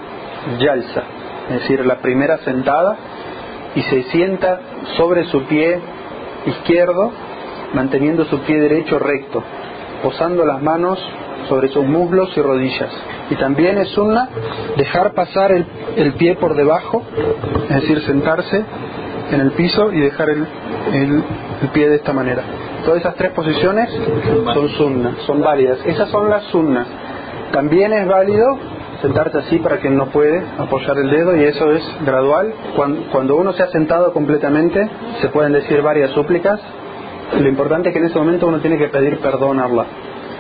yalsa, 0.60 1.04
es 1.50 1.62
decir, 1.62 1.86
la 1.86 1.98
primera 1.98 2.38
sentada 2.40 2.96
y 3.76 3.82
se 3.82 4.04
sienta 4.04 4.60
sobre 4.98 5.26
su 5.26 5.44
pie 5.46 5.80
izquierdo, 6.46 7.12
manteniendo 7.74 8.26
su 8.26 8.40
pie 8.42 8.60
derecho 8.60 9.00
recto, 9.00 9.44
posando 10.04 10.46
las 10.46 10.62
manos 10.62 11.00
sobre 11.50 11.70
sus 11.70 11.86
muslos 11.86 12.30
y 12.36 12.42
rodillas. 12.42 12.92
Y 13.30 13.36
también 13.36 13.78
es 13.78 13.98
una 13.98 14.30
dejar 14.78 15.14
pasar 15.14 15.52
el, 15.52 16.14
pie 16.14 16.36
por 16.36 16.56
debajo, 16.56 17.04
es 17.70 17.82
decir, 17.82 18.02
sentarse 18.02 18.64
en 19.32 19.40
el 19.40 19.52
piso 19.52 19.92
y 19.92 20.00
dejar 20.00 20.30
el, 20.30 20.46
el, 20.94 21.24
pie 21.74 21.90
de 21.90 21.96
esta 21.96 22.14
manera. 22.14 22.44
Todas 22.86 23.00
esas 23.00 23.16
tres 23.16 23.32
posiciones 23.32 23.90
son 24.54 24.70
sunnas, 24.70 25.14
son 25.26 25.42
válidas. 25.42 25.80
Esas 25.86 26.10
son 26.10 26.30
las 26.30 26.44
sunnas. 26.46 26.88
También 27.52 27.94
es 27.94 28.08
válido 28.08 28.46
sentarte 29.02 29.38
así 29.38 29.58
para 29.60 29.78
quien 29.78 29.96
no 29.98 30.08
puede 30.08 30.44
apoyar 30.58 30.98
el 30.98 31.10
dedo 31.10 31.36
y 31.36 31.44
eso 31.44 31.72
es 31.72 31.84
gradual. 32.06 32.54
Cuando, 33.12 33.36
uno 33.36 33.54
se 33.54 33.64
ha 33.64 33.68
sentado 33.68 34.12
completamente 34.14 34.90
se 35.22 35.30
pueden 35.30 35.54
decir 35.54 35.82
varias 35.82 36.12
súplicas. 36.12 36.60
Lo 37.40 37.48
importante 37.48 37.90
es 37.90 37.94
que 37.94 38.00
en 38.00 38.06
ese 38.06 38.18
momento 38.18 38.48
uno 38.48 38.60
tiene 38.60 38.78
que 38.78 38.88
pedir 38.88 39.20
perdón 39.20 39.60
a 39.60 39.66
Allah. 39.66 39.86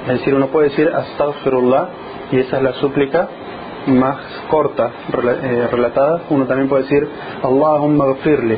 Es 0.07 0.19
decir, 0.19 0.33
uno 0.33 0.47
puede 0.47 0.69
decir 0.69 0.89
astaghfirullah 0.93 1.87
y 2.31 2.39
esa 2.39 2.57
es 2.57 2.63
la 2.63 2.73
súplica 2.73 3.27
más 3.87 4.17
corta 4.49 4.91
eh, 5.13 5.67
relatada. 5.71 6.23
Uno 6.29 6.45
también 6.45 6.69
puede 6.69 6.83
decir 6.83 7.07
Allahumma 7.43 8.05
gfirli. 8.13 8.57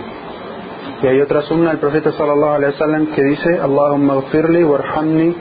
Y 1.04 1.08
hay 1.08 1.22
otra 1.22 1.42
sunna 1.44 1.72
del 1.72 1.80
profeta 1.80 2.12
sallallahu 2.12 2.56
alaihi 2.56 2.74
wasallam 2.74 3.08
que 3.08 3.24
dice 3.24 3.60
Allahumma 3.60 4.15
gfirli 4.15 4.63
warhamni 4.63 5.36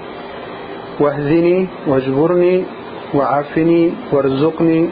wahdini 0.99 1.69
wajburni 1.87 2.67
wa'afini 3.13 3.95
warzuqni 4.13 4.91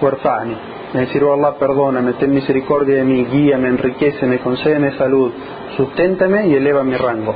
warfa'ni. 0.00 0.56
Es 0.94 1.00
decir, 1.08 1.24
oh 1.24 1.32
Allah, 1.32 1.56
perdóname, 1.58 2.12
ten 2.14 2.32
misericordia 2.32 2.96
de 2.96 3.04
mí, 3.04 3.24
guíame, 3.24 3.68
enriqueceme, 3.68 4.40
concédeme 4.40 4.96
salud, 4.98 5.32
susténtame 5.76 6.48
y 6.48 6.54
eleva 6.54 6.84
mi 6.84 6.96
rango. 6.96 7.34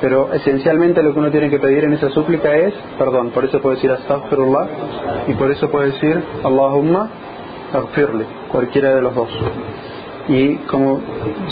Pero 0.00 0.32
esencialmente 0.34 1.02
lo 1.02 1.12
que 1.12 1.18
uno 1.20 1.30
tiene 1.30 1.48
que 1.48 1.58
pedir 1.58 1.84
en 1.84 1.94
esa 1.94 2.10
súplica 2.10 2.54
es 2.54 2.74
perdón. 2.98 3.30
Por 3.30 3.44
eso 3.44 3.60
puede 3.60 3.76
decir 3.76 3.92
astaghfirullah 3.92 4.68
y 5.28 5.34
por 5.34 5.50
eso 5.50 5.70
puede 5.70 5.92
decir 5.92 6.20
Allahumma 6.44 7.08
aghfirli, 7.72 8.24
cualquiera 8.50 8.94
de 8.94 9.02
los 9.02 9.14
dos. 9.14 9.30
Y 10.28 10.56
como 10.66 11.00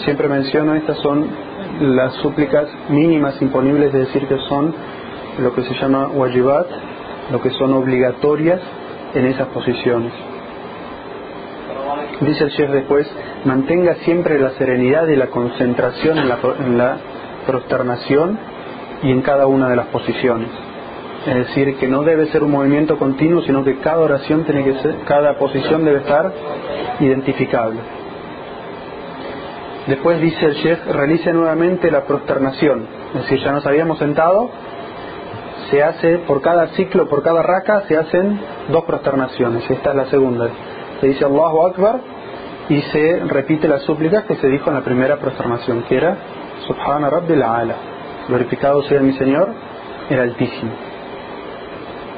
siempre 0.05 0.29
menciono, 0.29 0.75
estas 0.75 0.99
son 0.99 1.27
las 1.81 2.15
súplicas 2.15 2.69
mínimas 2.89 3.41
imponibles, 3.41 3.93
de 3.93 4.01
decir, 4.01 4.27
que 4.27 4.39
son 4.49 4.75
lo 5.39 5.55
que 5.55 5.63
se 5.63 5.75
llama 5.75 6.09
wajibat, 6.09 6.67
lo 7.33 7.41
que 7.41 7.51
son 7.51 7.73
obligatorias 7.73 8.61
en 9.15 9.27
esas 9.27 9.49
posiciones. 9.49 10.13
Dice 12.21 12.45
el 12.45 12.51
chef 12.51 12.71
después, 12.71 13.11
mantenga 13.45 13.95
siempre 14.05 14.39
la 14.39 14.51
serenidad 14.51 15.07
y 15.09 15.17
la 15.17 15.29
concentración 15.29 16.19
en 16.19 16.29
la, 16.29 16.39
en 16.59 16.79
la 16.79 16.97
prosternación 17.47 18.39
y 19.03 19.11
en 19.11 19.23
cada 19.23 19.47
una 19.47 19.69
de 19.69 19.77
las 19.77 19.87
posiciones. 19.87 20.49
Es 21.27 21.35
decir, 21.35 21.77
que 21.77 21.89
no 21.89 22.03
debe 22.03 22.27
ser 22.27 22.43
un 22.43 22.51
movimiento 22.51 22.99
continuo, 22.99 23.43
sino 23.43 23.65
que 23.65 23.79
cada 23.79 23.99
oración 24.01 24.45
tiene 24.45 24.65
que 24.65 24.75
ser, 24.81 24.97
cada 25.07 25.39
posición 25.39 25.85
debe 25.85 25.99
estar 25.99 26.33
identificable. 27.01 27.81
Después 29.87 30.21
dice 30.21 30.47
el 30.47 30.55
chef, 30.63 30.87
realice 30.87 31.33
nuevamente 31.33 31.91
la 31.91 32.05
prosternación. 32.05 32.87
Es 33.15 33.23
decir, 33.23 33.39
ya 33.41 33.53
nos 33.53 33.67
habíamos 33.67 33.99
sentado, 33.99 34.51
se 35.71 35.83
hace 35.83 36.19
por 36.19 36.41
cada 36.41 36.69
ciclo, 36.69 37.09
por 37.09 37.23
cada 37.23 37.43
raca, 37.43 37.83
se 37.87 37.97
hacen 37.97 38.41
dos 38.69 38.85
prosternaciones. 38.85 39.69
Esta 39.71 39.91
es 39.91 39.97
la 39.97 40.07
segunda. 40.07 40.49
Se 41.01 41.09
dice 41.09 41.25
Allahu 41.25 41.67
Akbar 41.67 42.01
y 42.69 42.81
se 42.81 43.21
repite 43.27 43.69
la 43.69 43.79
súplica 43.81 44.23
que 44.23 44.37
se 44.37 44.49
dijo 44.49 44.71
en 44.71 44.77
la 44.77 44.83
primera 44.83 45.17
prosternación, 45.17 45.83
que 45.83 45.97
era 45.97 46.17
Subhana 46.67 47.11
Rabbil 47.11 47.43
Ala. 47.43 47.75
Glorificado 48.29 48.83
sea 48.85 49.01
mi 49.01 49.13
Señor, 49.13 49.49
el 50.09 50.21
Altísimo. 50.21 50.94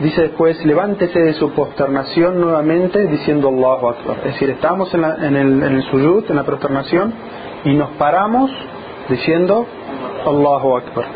Dice 0.01 0.23
después, 0.23 0.63
levántese 0.67 1.19
de 1.19 1.33
su 1.35 1.53
posternación 1.53 2.39
nuevamente 2.39 3.07
diciendo 3.07 3.49
Allahu 3.49 3.89
Akbar. 3.89 4.19
Es 4.19 4.35
decir, 4.35 4.51
estamos 4.51 4.93
en, 4.93 5.05
en, 5.05 5.37
el, 5.37 5.63
en 5.63 5.75
el 5.77 5.83
suyud, 5.85 6.25
en 6.29 6.37
la 6.37 6.45
prosternación, 6.45 7.15
y 7.65 7.73
nos 7.73 7.91
paramos 7.93 8.51
diciendo 9.09 9.67
Allahu 10.27 10.77
Akbar. 10.77 11.07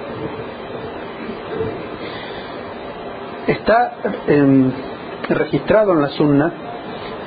Está 3.46 3.92
em, 4.28 4.70
registrado 5.28 5.92
en 5.92 6.02
la 6.02 6.08
sunna 6.08 6.52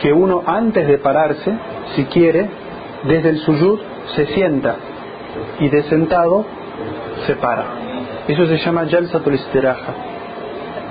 que 0.01 0.11
uno 0.11 0.41
antes 0.45 0.87
de 0.87 0.97
pararse, 0.97 1.53
si 1.95 2.05
quiere, 2.05 2.49
desde 3.03 3.29
el 3.29 3.37
suyud 3.39 3.79
se 4.15 4.25
sienta 4.27 4.75
y 5.59 5.69
de 5.69 5.83
sentado 5.83 6.45
se 7.27 7.35
para. 7.35 7.65
Eso 8.27 8.45
se 8.47 8.57
llama 8.57 8.87
Jalsatul 8.89 9.35
Istiraha, 9.35 10.12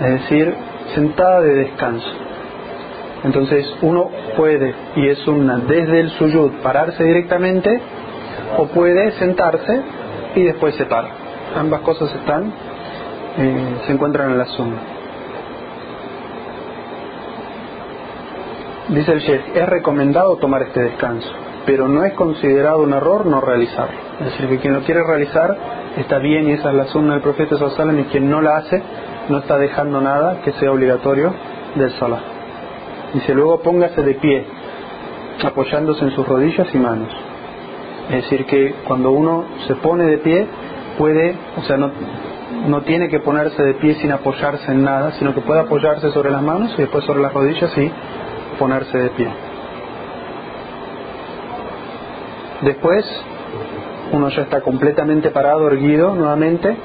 es 0.01 0.11
decir, 0.23 0.55
sentada 0.95 1.41
de 1.41 1.55
descanso. 1.55 2.13
Entonces 3.25 3.73
uno 3.83 4.11
puede, 4.37 4.75
y 4.97 5.09
es 5.09 5.27
una 5.29 5.59
desde 5.59 6.01
el 6.01 6.11
suyud, 6.11 6.51
pararse 6.63 7.05
directamente, 7.05 7.81
o 8.59 8.67
puede 8.67 9.13
sentarse 9.13 9.81
y 10.35 10.43
después 10.45 10.75
se 10.75 10.87
para. 10.87 11.09
Ambas 11.57 11.81
cosas 11.83 12.13
están, 12.15 12.53
eh, 13.39 13.77
se 13.87 13.93
encuentran 13.93 14.31
en 14.31 14.39
la 14.39 14.47
suma. 14.47 14.77
Dice 18.89 19.13
el 19.13 19.21
Sheikh, 19.21 19.57
es 19.57 19.69
recomendado 19.69 20.37
tomar 20.37 20.63
este 20.63 20.83
descanso, 20.83 21.31
pero 21.65 21.89
no 21.89 22.05
es 22.05 22.15
considerado 22.15 22.83
un 22.83 22.93
error 22.93 23.25
no 23.27 23.41
realizarlo. 23.41 23.97
Es 24.21 24.27
decir, 24.33 24.49
que 24.49 24.59
quien 24.59 24.75
lo 24.75 24.81
quiere 24.81 25.01
realizar 25.07 25.57
está 25.97 26.19
bien 26.19 26.49
y 26.49 26.53
esa 26.53 26.71
es 26.71 26.75
la 26.75 26.87
suma 26.87 27.15
del 27.15 27.23
profeta 27.23 27.57
Sallallahu 27.57 28.01
y 28.01 28.05
quien 28.05 28.29
no 28.29 28.41
la 28.41 28.57
hace 28.57 28.83
no 29.29 29.39
está 29.39 29.59
dejando 29.59 30.01
nada 30.01 30.41
que 30.43 30.53
sea 30.53 30.73
obligatorio 30.73 31.33
del 31.75 31.91
Salah. 31.93 32.21
Dice, 33.15 33.35
luego 33.35 33.61
póngase 33.61 34.03
de 34.03 34.15
pie, 34.15 34.45
apoyándose 35.45 36.05
en 36.05 36.11
sus 36.13 36.27
rodillas 36.27 36.69
y 36.75 36.79
manos. 36.79 37.09
Es 38.09 38.25
decir, 38.25 38.47
que 38.47 38.75
cuando 38.87 39.11
uno 39.11 39.45
se 39.67 39.75
pone 39.77 40.05
de 40.05 40.19
pie, 40.19 40.47
puede, 40.99 41.37
o 41.57 41.63
sea, 41.63 41.77
no, 41.77 41.91
no 42.69 42.83
tiene 42.83 43.09
que 43.09 43.21
ponerse 43.21 43.63
de 43.63 43.75
pie 43.75 43.95
sin 43.95 44.13
apoyarse 44.13 44.71
en 44.71 44.85
nada, 44.85 45.13
sino 45.13 45.35
que 45.35 45.41
puede 45.41 45.61
apoyarse 45.61 46.11
sobre 46.11 46.31
las 46.31 46.43
manos 46.43 46.75
y 46.77 46.83
después 46.83 47.05
sobre 47.05 47.23
las 47.23 47.33
rodillas 47.33 47.77
y 47.77 47.91
ponerse 48.59 48.99
de 48.99 49.11
pie. 49.11 49.29
Después, 52.63 53.05
uno 54.13 54.29
ya 54.29 54.43
está 54.43 54.61
completamente 54.61 55.31
parado, 55.31 55.67
erguido 55.67 56.15
nuevamente, 56.15 56.77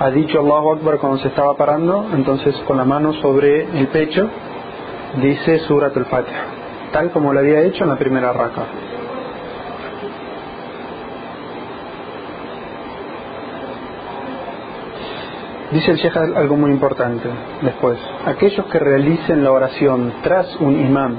ha 0.00 0.10
dicho 0.10 0.40
Allahu 0.40 0.72
Akbar 0.72 0.98
cuando 0.98 1.18
se 1.18 1.28
estaba 1.28 1.54
parando, 1.58 2.06
entonces 2.14 2.56
con 2.66 2.78
la 2.78 2.86
mano 2.86 3.12
sobre 3.20 3.64
el 3.78 3.86
pecho 3.88 4.28
dice 5.20 5.58
Surat 5.60 5.94
al-Fatiha, 5.94 6.42
tal 6.90 7.10
como 7.10 7.34
lo 7.34 7.40
había 7.40 7.60
hecho 7.64 7.84
en 7.84 7.90
la 7.90 7.96
primera 7.96 8.32
raka. 8.32 8.62
Dice 15.70 15.90
el 15.90 15.98
Sheikh 15.98 16.16
algo 16.16 16.56
muy 16.56 16.70
importante 16.70 17.28
después. 17.60 17.98
Aquellos 18.24 18.64
que 18.66 18.78
realicen 18.78 19.44
la 19.44 19.52
oración 19.52 20.14
tras 20.22 20.56
un 20.60 20.80
imán 20.80 21.16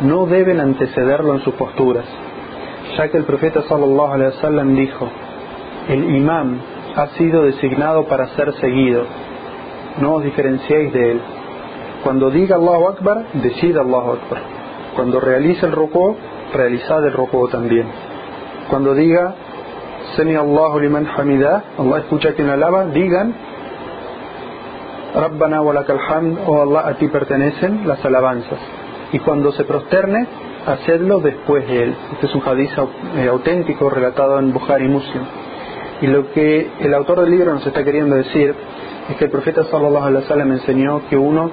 no 0.00 0.26
deben 0.26 0.58
antecederlo 0.58 1.34
en 1.34 1.40
sus 1.42 1.54
posturas, 1.54 2.06
ya 2.98 3.08
que 3.08 3.18
el 3.18 3.24
profeta 3.24 3.62
sallallahu 3.62 4.12
alaihi 4.12 4.34
wasallam 4.34 4.74
dijo: 4.74 5.08
El 5.88 6.16
imán 6.16 6.60
ha 6.96 7.06
sido 7.18 7.42
designado 7.42 8.06
para 8.06 8.28
ser 8.36 8.52
seguido. 8.54 9.04
No 10.00 10.14
os 10.14 10.24
diferenciéis 10.24 10.92
de 10.92 11.12
él. 11.12 11.20
Cuando 12.04 12.30
diga 12.30 12.56
Allahu 12.56 12.88
Akbar, 12.88 13.26
decida 13.34 13.82
Allahu 13.82 14.12
Akbar. 14.12 14.42
Cuando 14.94 15.20
realice 15.20 15.66
el 15.66 15.72
rukú, 15.72 16.16
realizad 16.52 17.04
el 17.06 17.12
rukú 17.12 17.48
también. 17.48 17.86
Cuando 18.68 18.94
diga 18.94 19.34
Semi 20.16 20.34
Allahu 20.34 20.80
liman 20.80 21.06
Allah 21.06 21.98
escucha 21.98 22.34
quien 22.34 22.48
alaba, 22.48 22.86
digan 22.86 23.34
Rabbana 25.14 25.60
wa 25.62 25.74
lakal 25.74 25.98
hamd, 25.98 26.38
oh 26.46 26.62
Allah, 26.62 26.86
a 26.86 26.94
ti 26.94 27.08
pertenecen 27.08 27.86
las 27.86 28.04
alabanzas. 28.04 28.58
Y 29.12 29.18
cuando 29.18 29.50
se 29.52 29.64
prosterne, 29.64 30.26
hacedlo 30.66 31.20
después 31.20 31.66
de 31.66 31.82
él. 31.84 31.96
Este 32.12 32.26
es 32.26 32.34
un 32.34 32.42
hadiz 32.46 32.70
eh, 33.16 33.28
auténtico 33.28 33.90
relatado 33.90 34.38
en 34.38 34.52
Bukhari 34.52 34.88
Muslim. 34.88 35.22
Y 36.02 36.06
lo 36.06 36.32
que 36.32 36.70
el 36.80 36.94
autor 36.94 37.20
del 37.20 37.30
libro 37.30 37.52
nos 37.52 37.66
está 37.66 37.84
queriendo 37.84 38.16
decir 38.16 38.54
es 39.10 39.16
que 39.16 39.24
el 39.24 39.30
profeta 39.30 39.64
sallallahu 39.64 40.04
alaihi 40.04 40.22
wasallam 40.22 40.52
enseñó 40.52 41.02
que 41.08 41.16
uno 41.16 41.50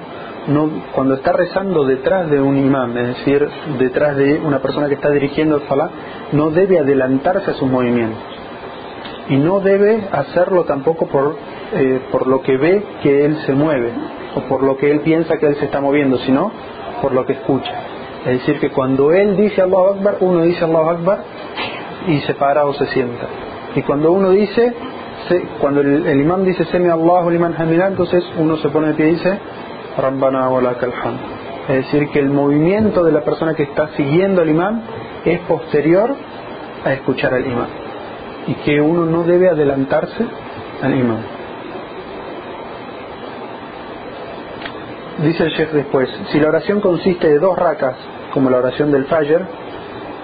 no, 0.48 0.70
cuando 0.92 1.14
está 1.14 1.32
rezando 1.32 1.84
detrás 1.84 2.30
de 2.30 2.40
un 2.40 2.56
imán, 2.56 2.96
es 2.96 3.18
decir, 3.18 3.46
detrás 3.78 4.16
de 4.16 4.38
una 4.38 4.60
persona 4.60 4.88
que 4.88 4.94
está 4.94 5.10
dirigiendo 5.10 5.56
el 5.56 5.68
salah, 5.68 5.90
no 6.32 6.50
debe 6.50 6.78
adelantarse 6.78 7.50
a 7.50 7.54
sus 7.54 7.68
movimientos. 7.68 8.18
Y 9.28 9.36
no 9.36 9.60
debe 9.60 10.08
hacerlo 10.10 10.64
tampoco 10.64 11.06
por, 11.06 11.36
eh, 11.74 12.00
por 12.10 12.26
lo 12.26 12.40
que 12.40 12.56
ve 12.56 12.82
que 13.02 13.26
él 13.26 13.36
se 13.44 13.52
mueve, 13.52 13.92
o 14.36 14.40
por 14.48 14.62
lo 14.62 14.78
que 14.78 14.90
él 14.90 15.00
piensa 15.00 15.36
que 15.36 15.46
él 15.48 15.56
se 15.56 15.66
está 15.66 15.82
moviendo, 15.82 16.16
sino 16.18 16.50
por 17.02 17.12
lo 17.12 17.26
que 17.26 17.34
escucha. 17.34 17.72
Es 18.24 18.38
decir, 18.38 18.58
que 18.58 18.70
cuando 18.70 19.12
él 19.12 19.36
dice 19.36 19.60
Allahu 19.60 19.96
Akbar, 19.96 20.16
uno 20.20 20.42
dice 20.42 20.64
Allahu 20.64 20.90
Akbar 20.90 21.18
y 22.06 22.20
se 22.20 22.34
para 22.34 22.64
o 22.64 22.72
se 22.72 22.86
sienta. 22.86 23.26
Y 23.78 23.82
cuando 23.82 24.10
uno 24.10 24.30
dice, 24.30 24.74
cuando 25.60 25.82
el, 25.82 26.20
imán 26.20 26.44
dice 26.44 26.64
Semi 26.64 26.88
Allahu 26.88 27.30
liman 27.30 27.54
hamidah, 27.56 27.86
entonces 27.86 28.24
uno 28.36 28.56
se 28.56 28.70
pone 28.70 28.88
de 28.88 28.94
pie 28.94 29.06
y 29.06 29.10
dice 29.12 29.38
Rabbana 29.96 30.48
wa 30.48 30.74
Es 31.68 31.84
decir, 31.84 32.08
que 32.10 32.18
el 32.18 32.28
movimiento 32.28 33.04
de 33.04 33.12
la 33.12 33.20
persona 33.20 33.54
que 33.54 33.62
está 33.62 33.90
siguiendo 33.96 34.42
al 34.42 34.48
imán 34.50 34.82
es 35.24 35.38
posterior 35.42 36.12
a 36.84 36.92
escuchar 36.92 37.32
al 37.34 37.46
imán. 37.46 37.68
Y 38.48 38.54
que 38.54 38.80
uno 38.80 39.06
no 39.06 39.22
debe 39.22 39.48
adelantarse 39.48 40.26
al 40.82 40.98
imán. 40.98 41.22
Dice 45.22 45.44
el 45.44 45.50
Sheikh 45.50 45.70
después, 45.70 46.10
si 46.32 46.40
la 46.40 46.48
oración 46.48 46.80
consiste 46.80 47.28
de 47.28 47.38
dos 47.38 47.56
racas, 47.56 47.94
como 48.34 48.50
la 48.50 48.56
oración 48.56 48.90
del 48.90 49.04
Fajr, 49.04 49.46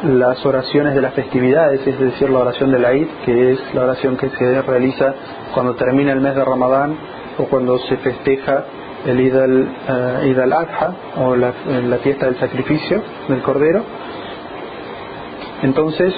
las 0.05 0.45
oraciones 0.45 0.95
de 0.95 1.01
las 1.01 1.15
festividades, 1.15 1.87
es 1.87 1.99
decir, 1.99 2.29
la 2.29 2.41
oración 2.41 2.71
de 2.71 2.79
la 2.79 2.93
Eid, 2.93 3.09
que 3.25 3.53
es 3.53 3.75
la 3.75 3.85
oración 3.85 4.17
que 4.17 4.29
se 4.29 4.63
realiza 4.63 5.15
cuando 5.55 5.75
termina 5.77 6.13
el 6.13 6.21
mes 6.21 6.35
de 6.35 6.45
Ramadán 6.45 6.97
o 7.39 7.45
cuando 7.45 7.79
se 7.79 7.97
festeja 7.97 8.65
el 9.07 9.19
Eid 9.19 10.39
al-Adha 10.39 10.95
eh, 11.17 11.21
o 11.21 11.37
la, 11.37 11.53
fiesta 12.03 12.27
del 12.27 12.39
sacrificio 12.39 13.03
del 13.29 13.43
Cordero. 13.43 13.83
Entonces 15.63 16.15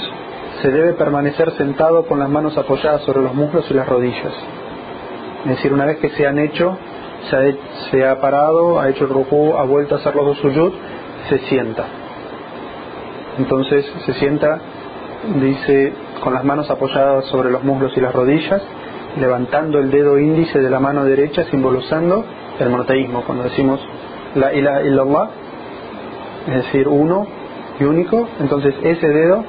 se 0.62 0.70
debe 0.70 0.94
permanecer 0.94 1.53
sentado 1.53 2.07
con 2.07 2.18
las 2.18 2.29
manos 2.29 2.59
apoyadas 2.59 3.03
sobre 3.03 3.22
los 3.22 3.35
muslos 3.35 3.70
y 3.70 3.75
las 3.75 3.88
rodillas. 3.88 4.33
Es 5.44 5.51
decir, 5.51 5.72
una 5.72 5.85
vez 5.85 5.99
que 5.99 6.11
se 6.11 6.27
han 6.27 6.38
hecho, 6.38 6.77
se 7.31 7.37
ha, 7.37 7.90
se 7.90 8.05
ha 8.05 8.20
parado, 8.20 8.81
ha 8.81 8.88
hecho 8.88 9.05
el 9.05 9.11
rukú, 9.11 9.55
ha 9.55 9.62
vuelto 9.62 9.94
a 9.94 9.99
hacer 9.99 10.16
los 10.16 10.27
dos 10.27 10.38
suyud, 10.38 10.72
se 11.29 11.38
sienta 11.40 11.85
entonces 13.38 13.85
se 14.05 14.14
sienta, 14.14 14.59
dice, 15.40 15.92
con 16.22 16.35
las 16.35 16.44
manos 16.44 16.70
apoyadas 16.70 17.27
sobre 17.27 17.51
los 17.51 17.62
muslos 17.62 17.92
y 17.96 18.01
las 18.01 18.14
rodillas, 18.14 18.62
levantando 19.18 19.79
el 19.79 19.90
dedo 19.90 20.18
índice 20.18 20.61
de 20.61 20.70
la 20.70 20.81
mano 20.81 21.05
derecha, 21.05 21.44
simbolizando 21.44 22.25
el 22.59 22.70
monoteísmo. 22.70 23.22
Cuando 23.22 23.44
decimos 23.44 23.81
la 24.35 24.53
ilaha 24.53 24.83
illallah, 24.83 25.29
es 26.49 26.64
decir, 26.64 26.88
uno 26.88 27.27
y 27.81 27.85
único, 27.85 28.29
entonces 28.40 28.75
ese 28.83 29.09
dedo 29.09 29.44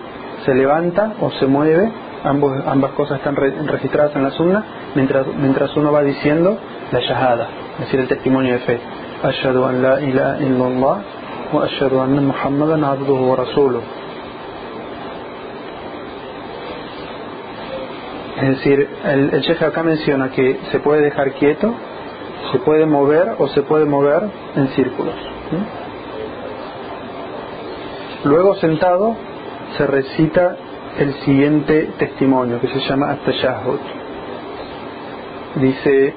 se 0.46 0.54
levanta 0.54 1.14
o 1.20 1.32
se 1.32 1.48
mueve, 1.48 1.92
ambos, 2.24 2.58
ambas 2.66 2.92
cosas 2.92 3.20
están 3.20 3.36
registradas 3.36 4.16
en 4.16 4.24
la 4.24 4.32
sunna, 4.32 4.64
mientras, 4.96 5.28
mientras 5.28 5.76
uno 5.76 5.92
va 5.92 6.04
diciendo 6.04 6.58
la 6.92 7.00
shahada, 7.00 7.48
es 7.74 7.86
decir, 7.86 8.00
el 8.00 8.08
testimonio 8.08 8.54
de 8.54 8.60
fe. 8.60 8.80
Ashhadu 9.24 9.66
an 9.66 9.82
la 9.82 10.00
ilaha 10.00 10.38
illallah 10.40 10.98
وأشهد 11.53 11.93
أن 11.93 12.27
محمدا 12.27 12.87
عبده 12.87 13.13
ورسوله 13.13 13.83
Es 18.43 18.49
decir, 18.49 18.89
el, 19.05 19.35
el 19.35 19.43
jefe 19.45 19.65
acá 19.65 19.85
menciona 19.85 20.31
que 20.31 20.59
se 20.73 20.81
puede 20.81 21.03
dejar 21.03 21.33
quieto, 21.35 21.73
se 22.51 22.59
puede 22.59 22.87
mover 22.87 23.37
o 23.39 23.47
se 23.49 23.63
puede 23.63 23.85
mover 23.85 24.23
en 24.57 24.69
círculos. 24.69 25.15
Luego 28.25 28.57
sentado 28.57 29.17
se 29.77 29.87
recita 29.87 30.57
el 30.99 31.15
siguiente 31.25 31.91
testimonio 31.99 32.61
que 32.61 32.69
se 32.69 32.81
llama 32.81 33.13
At-Tashahhud. 33.13 33.81
Dice, 35.57 36.15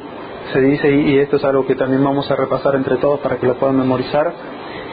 se 0.53 0.61
dice, 0.61 0.91
y 0.91 1.19
esto 1.19 1.37
es 1.37 1.43
algo 1.43 1.65
que 1.65 1.75
también 1.75 2.03
vamos 2.03 2.29
a 2.31 2.35
repasar 2.35 2.75
entre 2.75 2.97
todos 2.97 3.19
para 3.19 3.37
que 3.37 3.47
lo 3.47 3.55
puedan 3.55 3.77
memorizar, 3.77 4.33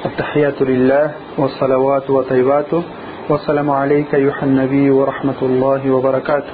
التحيات 0.05 0.61
لله 0.61 1.11
والصلوات 1.37 2.09
وطيباته 2.09 2.83
والسلام 3.29 3.69
عليك 3.69 4.15
أيها 4.15 4.43
النبي 4.43 4.89
ورحمة 4.89 5.39
الله 5.41 5.91
وبركاته. 5.91 6.53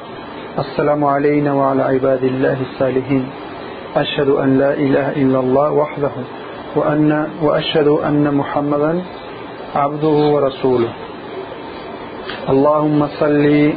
السلام 0.60 1.04
علينا 1.06 1.54
وعلى 1.54 1.84
عباد 1.84 2.24
الله 2.24 2.58
الصالحين. 2.62 3.30
أشهد 3.96 4.30
أن 4.30 4.60
لا 4.60 4.74
إله 4.74 5.10
إلا 5.10 5.40
الله 5.40 5.72
وحده 5.72 6.12
وأن 6.76 7.28
وأشهد 7.42 7.88
أن 7.88 8.34
محمدا 8.34 9.02
عبده 9.76 10.18
ورسوله. 10.34 10.92
اللهم 12.50 13.08
صل 13.20 13.74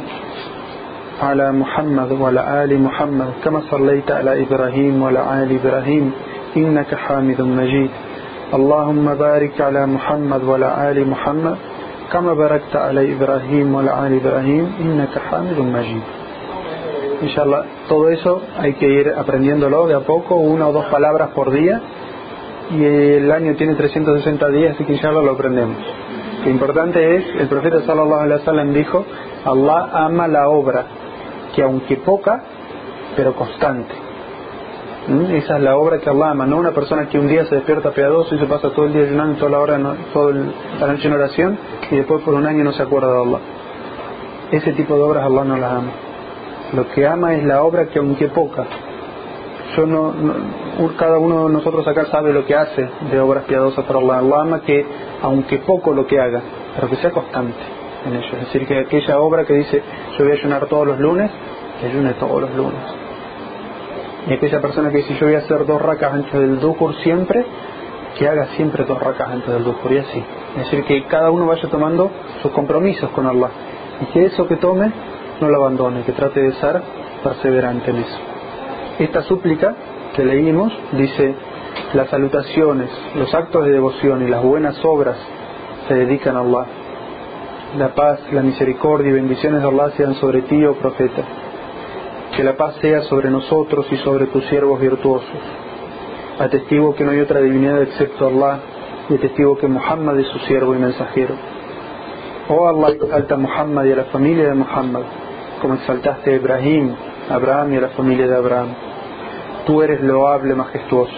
على 1.21 1.51
محمد 1.51 2.11
وعلى 2.11 2.63
آل 2.63 2.81
محمد 2.81 3.29
كما 3.43 3.61
صليت 3.71 4.11
على 4.11 4.43
إبراهيم 4.43 5.01
وعلى 5.01 5.43
آل 5.43 5.59
إبراهيم 5.59 6.11
إنك 6.57 6.95
حامد 6.95 7.41
مجيد. 7.41 7.91
اللهم 8.58 9.14
بارك 9.14 9.60
على 9.60 9.86
محمد 9.86 10.44
وعلى 10.44 10.68
آل 10.90 10.98
محمد 11.08 11.56
كما 12.12 12.34
باركت 12.34 12.76
على 12.76 13.12
إبراهيم 13.14 13.74
وعلى 13.74 13.92
آل 14.06 14.12
إبراهيم 14.20 14.64
إنك 14.80 15.14
حامد 15.18 15.58
مجيد 15.76 16.04
Inshallah, 17.22 17.62
todo 17.88 18.08
eso 18.10 18.42
hay 18.58 18.72
que 18.72 18.88
ir 18.88 19.14
aprendiéndolo 19.16 19.86
de 19.86 19.94
a 19.94 20.00
poco, 20.00 20.34
una 20.34 20.66
o 20.66 20.72
dos 20.72 20.86
palabras 20.86 21.30
por 21.36 21.52
día, 21.52 21.80
y 22.72 22.84
el 22.84 23.30
año 23.30 23.54
tiene 23.54 23.76
360 23.76 24.48
días, 24.48 24.74
así 24.74 24.84
que 24.84 24.94
inshallah 24.94 25.22
lo 25.22 25.30
aprendemos. 25.30 25.76
Lo 26.44 26.50
importante 26.50 26.98
es, 27.16 27.24
el 27.40 27.46
profeta 27.46 27.80
sallallahu 27.82 28.22
alaihi 28.26 28.40
wasallam 28.40 28.72
dijo, 28.74 29.04
Allah 29.44 29.90
ama 29.92 30.26
la 30.26 30.48
obra, 30.48 30.84
que 31.54 31.62
aunque 31.62 31.96
poca, 31.98 32.42
pero 33.14 33.36
constante. 33.36 33.94
Esa 35.07 35.55
es 35.55 35.63
la 35.63 35.77
obra 35.77 35.99
que 35.99 36.09
Allah 36.09 36.31
ama, 36.31 36.45
no 36.45 36.57
una 36.57 36.73
persona 36.73 37.07
que 37.07 37.17
un 37.17 37.29
día 37.29 37.45
se 37.45 37.55
despierta 37.55 37.91
piadoso 37.91 38.35
y 38.35 38.39
se 38.39 38.45
pasa 38.45 38.71
todo 38.71 38.87
el 38.87 38.93
día 38.93 39.03
ayunando, 39.03 39.37
toda 39.37 39.51
la 39.51 39.59
hora, 39.61 39.79
toda 40.11 40.33
la 40.33 40.87
noche 40.87 41.07
en 41.07 41.13
oración 41.13 41.57
y 41.89 41.95
después 41.95 42.21
por 42.23 42.33
un 42.33 42.45
año 42.45 42.65
no 42.65 42.73
se 42.73 42.83
acuerda 42.83 43.13
de 43.13 43.21
Allah. 43.21 43.39
Ese 44.51 44.73
tipo 44.73 44.95
de 44.95 45.01
obras 45.01 45.23
Allah 45.23 45.45
no 45.45 45.55
las 45.55 45.71
ama. 45.71 45.91
Lo 46.73 46.89
que 46.89 47.07
ama 47.07 47.35
es 47.35 47.45
la 47.45 47.63
obra 47.63 47.85
que 47.85 47.99
aunque 47.99 48.27
poca, 48.27 48.65
yo 49.77 49.85
no, 49.85 50.13
cada 50.97 51.19
uno 51.19 51.47
de 51.47 51.53
nosotros 51.53 51.87
acá 51.87 52.07
sabe 52.07 52.33
lo 52.33 52.45
que 52.45 52.55
hace 52.55 52.89
de 53.09 53.19
obras 53.21 53.45
piadosas 53.45 53.85
para 53.85 53.99
Allah. 53.99 54.17
Allah 54.17 54.41
ama 54.41 54.59
que 54.59 54.85
aunque 55.21 55.59
poco 55.59 55.93
lo 55.93 56.05
que 56.05 56.19
haga, 56.19 56.41
pero 56.75 56.89
que 56.89 56.97
sea 56.97 57.11
constante 57.11 57.55
en 58.05 58.13
ello. 58.13 58.37
Es 58.41 58.47
decir, 58.47 58.67
que 58.67 58.79
aquella 58.79 59.19
obra 59.21 59.45
que 59.45 59.53
dice 59.53 59.81
yo 60.17 60.25
voy 60.25 60.33
a 60.33 60.35
ayunar 60.35 60.65
todos 60.65 60.85
los 60.85 60.99
lunes, 60.99 61.31
que 61.79 61.87
ayune 61.87 62.13
todos 62.15 62.41
los 62.41 62.53
lunes 62.53 63.06
y 64.27 64.33
aquella 64.33 64.59
persona 64.59 64.89
que 64.89 64.97
dice 64.97 65.15
yo 65.19 65.27
voy 65.27 65.35
a 65.35 65.39
hacer 65.39 65.65
dos 65.65 65.81
racas 65.81 66.13
antes 66.13 66.33
del 66.33 66.59
duhur 66.59 66.95
siempre, 67.03 67.45
que 68.17 68.27
haga 68.27 68.47
siempre 68.57 68.83
dos 68.83 68.99
racas 68.99 69.29
antes 69.29 69.47
del 69.53 69.63
duhur 69.63 69.91
y 69.91 69.97
así. 69.99 70.23
Es 70.57 70.63
decir, 70.63 70.83
que 70.83 71.05
cada 71.05 71.31
uno 71.31 71.45
vaya 71.45 71.69
tomando 71.69 72.11
sus 72.41 72.51
compromisos 72.51 73.09
con 73.11 73.25
Allah 73.25 73.49
y 74.01 74.05
que 74.07 74.25
eso 74.25 74.47
que 74.47 74.57
tome 74.57 74.91
no 75.39 75.49
lo 75.49 75.57
abandone, 75.57 76.01
que 76.03 76.11
trate 76.11 76.41
de 76.41 76.53
ser 76.53 76.81
perseverante 77.23 77.91
en 77.91 77.97
eso. 77.97 78.17
Esta 78.99 79.21
súplica 79.23 79.75
que 80.15 80.25
leímos 80.25 80.73
dice, 80.93 81.35
las 81.93 82.09
salutaciones, 82.09 82.89
los 83.15 83.33
actos 83.33 83.65
de 83.65 83.71
devoción 83.71 84.27
y 84.27 84.29
las 84.29 84.43
buenas 84.43 84.83
obras 84.83 85.17
se 85.87 85.93
dedican 85.93 86.35
a 86.35 86.41
Allah. 86.41 86.65
La 87.77 87.93
paz, 87.93 88.19
la 88.31 88.41
misericordia 88.41 89.09
y 89.09 89.13
bendiciones 89.13 89.61
de 89.61 89.67
Allah 89.67 89.91
sean 89.95 90.15
sobre 90.15 90.41
ti, 90.43 90.65
oh 90.65 90.73
profeta 90.75 91.23
que 92.35 92.43
la 92.43 92.55
paz 92.55 92.75
sea 92.81 93.01
sobre 93.03 93.29
nosotros 93.29 93.85
y 93.91 93.97
sobre 93.97 94.27
tus 94.27 94.45
siervos 94.45 94.79
virtuosos. 94.79 95.27
Atestigo 96.39 96.93
que 96.95 97.03
no 97.03 97.11
hay 97.11 97.19
otra 97.19 97.39
divinidad 97.39 97.81
excepto 97.81 98.27
Allah 98.27 98.59
y 99.09 99.15
atestigo 99.15 99.57
que 99.57 99.67
Muhammad 99.67 100.19
es 100.19 100.27
su 100.27 100.39
siervo 100.39 100.75
y 100.75 100.77
mensajero. 100.77 101.35
Oh 102.49 102.67
Allah, 102.67 102.95
exalta 102.95 103.35
a 103.35 103.37
Muhammad 103.37 103.85
y 103.85 103.91
a 103.91 103.95
la 103.97 104.03
familia 104.05 104.49
de 104.49 104.53
Muhammad, 104.53 105.01
como 105.61 105.75
exaltaste 105.75 106.31
a 106.31 106.35
Ibrahim, 106.35 106.93
a 107.29 107.35
Abraham 107.35 107.73
y 107.73 107.77
a 107.77 107.81
la 107.81 107.89
familia 107.89 108.27
de 108.27 108.35
Abraham. 108.35 108.69
Tú 109.65 109.81
eres 109.81 110.01
loable, 110.01 110.53
majestuoso. 110.55 111.11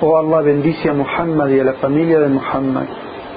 Oh 0.00 0.18
Allah, 0.18 0.40
bendice 0.40 0.88
a 0.88 0.94
Muhammad 0.94 1.48
y 1.48 1.60
a 1.60 1.64
la 1.64 1.74
familia 1.74 2.18
de 2.18 2.28
Muhammad, 2.28 2.86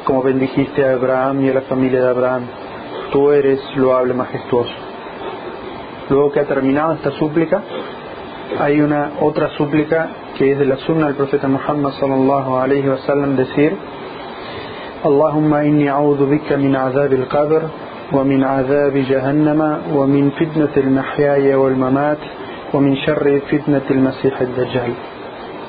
como 0.06 0.24
bendijiste 0.24 0.84
a 0.84 0.94
Abraham 0.94 1.46
y 1.46 1.50
a 1.50 1.56
la 1.56 1.62
familia 1.62 2.02
de 2.02 2.10
Abraham. 2.10 2.44
Tú 3.12 3.32
eres 3.32 3.60
loable, 3.76 4.14
majestuoso. 4.14 4.85
Luego 6.10 6.32
que 6.32 6.40
ha 6.40 6.46
terminado 6.46 6.94
esta 6.94 7.12
súplica, 7.12 7.62
hay 8.60 8.80
una 8.82 9.14
otra 9.22 9.50
súplica 9.58 10.10
que 10.38 10.52
es 10.52 10.60
de 10.60 10.66
la 10.66 10.78
sunna 10.78 11.08
del 11.08 11.16
profeta 11.16 11.48
Muhammad 11.48 11.92
sallallahu 12.00 12.58
alayhi 12.58 12.88
wa 12.88 12.98
sallam 12.98 13.36
decir 13.36 13.76
Allahumma 15.04 15.66
inni 15.66 15.88
a'udhu 15.88 16.28
bika 16.28 16.58
min 16.58 16.76
azab 16.76 17.12
al-qabr 17.12 17.64
wa 18.12 18.24
min 18.24 18.44
azab 18.44 18.96
jahannam 19.08 19.60
wa 19.94 20.06
min 20.06 20.32
fitnat 20.34 20.78
al-mahyaya 20.78 21.58
wal 21.58 21.76
mamat 21.76 22.20
wa 22.74 22.80
min 22.80 22.96
sharri 23.06 23.42
fitnat 23.50 23.90
al-masih 23.90 24.34
ad-dajjal 24.34 24.94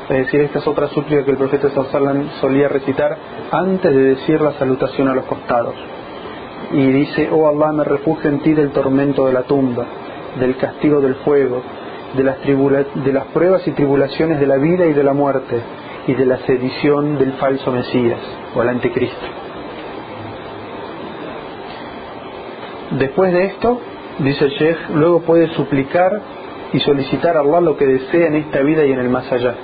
es 0.09 0.19
decir, 0.19 0.43
esta 0.43 0.61
es 0.61 0.67
otra 0.69 0.87
súplica 0.89 1.25
que 1.25 1.33
el 1.33 1.37
profeta 1.37 1.69
sallam 1.91 2.31
solía 2.41 2.69
recitar 2.69 3.17
antes 3.51 3.93
de 3.93 4.03
decir 4.15 4.41
la 4.41 4.53
salutación 4.53 5.09
a 5.09 5.15
los 5.15 5.25
costados. 5.25 5.75
Y 6.71 6.93
dice, 6.93 7.29
oh 7.33 7.49
Allah 7.49 7.73
me 7.73 7.83
refugio 7.83 8.31
en 8.31 8.39
ti 8.39 8.53
del 8.53 8.71
tormento 8.71 9.27
de 9.27 9.33
la 9.33 9.43
tumba 9.43 9.85
del 10.39 10.57
castigo 10.57 11.01
del 11.01 11.17
fuego, 11.17 11.63
de 12.17 12.25
las, 12.25 12.37
de 12.45 13.13
las 13.13 13.25
pruebas 13.27 13.67
y 13.67 13.73
tribulaciones 13.73 14.41
de 14.41 14.47
la 14.47 14.57
vida 14.57 14.87
y 14.87 14.93
de 14.93 15.03
la 15.03 15.13
muerte, 15.13 15.61
y 16.07 16.15
de 16.15 16.25
la 16.25 16.39
sedición 16.39 17.19
del 17.19 17.33
falso 17.35 17.73
Mesías 17.73 18.21
o 18.55 18.63
el 18.63 18.69
anticristo. 18.69 19.27
Después 22.93 23.33
de 23.33 23.45
esto, 23.47 23.81
dice 24.21 24.45
el 24.45 24.51
Sheikh, 24.53 24.91
luego 24.95 25.21
puede 25.23 25.49
suplicar 25.55 26.21
y 26.73 26.81
solicitar 26.81 27.37
a 27.37 27.41
Allah 27.41 27.61
lo 27.61 27.77
que 27.77 27.87
desea 27.87 28.29
en 28.29 28.37
esta 28.37 28.61
vida 28.61 28.85
y 28.85 28.93
en 28.93 29.01
el 29.01 29.09
más 29.09 29.31
allá. 29.31 29.55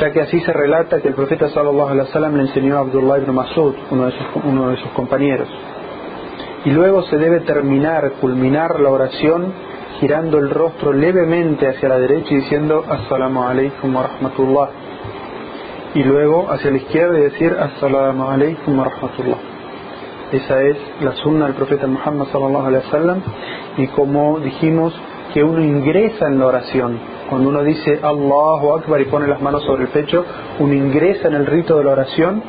Ya 0.00 0.10
que 0.10 0.20
así 0.20 0.40
se 0.40 0.52
relata 0.52 1.00
que 1.00 1.08
el 1.08 1.14
profeta 1.14 1.48
sallallahu 1.50 1.88
alaihi 1.88 2.08
wasallam 2.08 2.36
le 2.36 2.42
enseñó 2.42 2.78
a 2.78 2.80
Abdullah 2.80 3.18
ibn 3.18 3.34
Masud, 3.34 3.74
uno 3.90 4.06
de, 4.06 4.12
sus, 4.12 4.26
uno 4.42 4.70
de 4.70 4.76
sus 4.78 4.90
compañeros. 4.92 5.48
Y 6.64 6.70
luego 6.70 7.02
se 7.04 7.16
debe 7.16 7.40
terminar, 7.40 8.12
culminar 8.20 8.78
la 8.80 8.90
oración 8.90 9.52
girando 10.00 10.38
el 10.38 10.50
rostro 10.50 10.92
levemente 10.92 11.68
hacia 11.68 11.88
la 11.88 11.98
derecha 11.98 12.34
y 12.34 12.36
diciendo 12.36 12.84
Assalamu 12.88 13.42
alaikum 13.42 13.94
wa 13.94 14.02
rahmatullah. 14.02 14.68
Y 15.94 16.02
luego 16.02 16.50
hacia 16.50 16.70
la 16.70 16.78
izquierda 16.78 17.18
y 17.18 17.22
decir 17.22 17.56
Assalamu 17.58 18.24
alaikum 18.24 18.78
wa 18.78 18.84
rahmatullah. 18.84 19.38
Esa 20.32 20.62
es 20.62 20.76
la 21.00 21.12
sunna 21.12 21.46
del 21.46 21.54
profeta 21.54 21.86
Muhammad 21.86 22.26
sallallahu 22.32 22.66
alaihi 22.66 23.22
y 23.76 23.86
como 23.88 24.40
dijimos 24.40 24.94
que 25.32 25.44
uno 25.44 25.62
ingresa 25.62 26.26
en 26.26 26.38
la 26.38 26.46
oración. 26.46 26.98
Cuando 27.28 27.50
uno 27.50 27.62
dice 27.62 28.00
Allahu 28.02 28.74
Akbar 28.74 29.00
y 29.00 29.04
pone 29.06 29.26
las 29.26 29.40
manos 29.40 29.62
sobre 29.64 29.84
el 29.84 29.88
pecho, 29.90 30.24
uno 30.58 30.74
ingresa 30.74 31.28
en 31.28 31.34
el 31.34 31.46
rito 31.46 31.76
de 31.78 31.84
la 31.84 31.92
oración. 31.92 32.42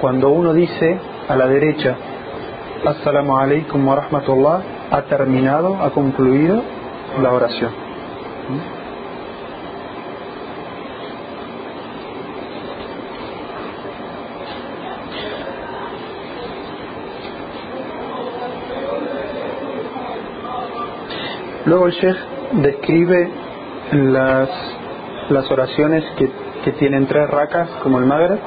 Cuando 0.00 0.30
uno 0.30 0.52
dice 0.52 0.98
a 1.28 1.36
la 1.36 1.46
derecha 1.46 1.96
Assalamu 2.86 3.36
alaikum 3.36 3.84
wa 3.84 3.96
rahmatullah, 3.96 4.62
ha 4.92 5.02
terminado, 5.02 5.74
ha 5.82 5.90
concluido 5.90 6.62
la 7.20 7.32
oración. 7.32 7.72
Luego 21.66 21.86
el 21.86 21.92
Sheikh 21.92 22.16
describe 22.62 23.30
las, 23.92 24.48
las 25.30 25.50
oraciones 25.50 26.04
que, 26.16 26.30
que 26.64 26.72
tienen 26.72 27.08
tres 27.08 27.28
racas, 27.28 27.68
como 27.82 27.98
el 27.98 28.06
Maghreb, 28.06 28.38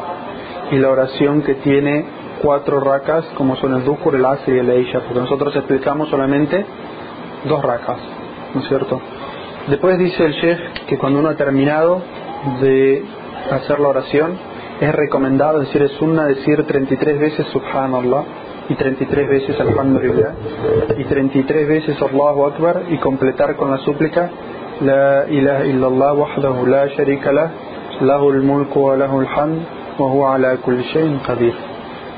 y 0.72 0.78
la 0.78 0.90
oración 0.90 1.42
que 1.42 1.56
tiene 1.56 2.21
cuatro 2.42 2.80
racas, 2.80 3.26
como 3.36 3.56
son 3.58 3.76
el 3.76 3.84
Dukur, 3.84 4.16
el 4.16 4.26
Asr 4.26 4.54
y 4.54 4.60
el 4.60 4.70
Eisha, 4.70 5.00
porque 5.02 5.20
nosotros 5.20 5.56
explicamos 5.56 6.10
solamente 6.10 6.66
dos 7.46 7.62
racas. 7.62 7.98
¿no 8.54 8.62
es 8.62 8.68
cierto? 8.68 9.00
Después 9.68 9.98
dice 9.98 10.26
el 10.26 10.34
Sheikh 10.34 10.86
que 10.88 10.98
cuando 10.98 11.20
uno 11.20 11.30
ha 11.30 11.36
terminado 11.36 12.02
de 12.62 13.04
hacer 13.52 13.80
la 13.80 13.90
oración, 13.90 14.38
es 14.80 14.94
recomendado 14.94 15.60
decir 15.60 15.82
es 15.84 15.92
sunna 15.94 16.26
decir 16.26 16.66
33 16.66 17.20
veces 17.20 17.46
Subhanallah 17.54 18.24
y 18.70 18.76
33 18.76 19.30
veces 19.30 19.60
Alhamdulillah 19.60 20.34
y 20.98 21.04
33 21.04 21.68
veces 21.68 22.02
Allahu 22.02 22.46
Akbar 22.48 22.84
y 22.90 22.98
completar 22.98 23.56
con 23.56 23.70
la 23.70 23.78
súplica 23.80 24.30
La 24.82 25.28
ilaha 25.30 25.66
illallah 25.66 26.14
wahdahu 26.14 26.66
la 26.66 26.88
sharika 26.88 27.32
lah 27.32 27.52
lahul 28.02 28.42
mulku 28.42 28.80
wa 28.80 28.96
lahul 28.96 29.28
hamd 29.28 29.60
wa 30.00 30.10
huwa 30.10 30.36
ala 30.36 30.58
kulli 30.58 30.84
shay'in 30.92 31.20
qadir 31.20 31.71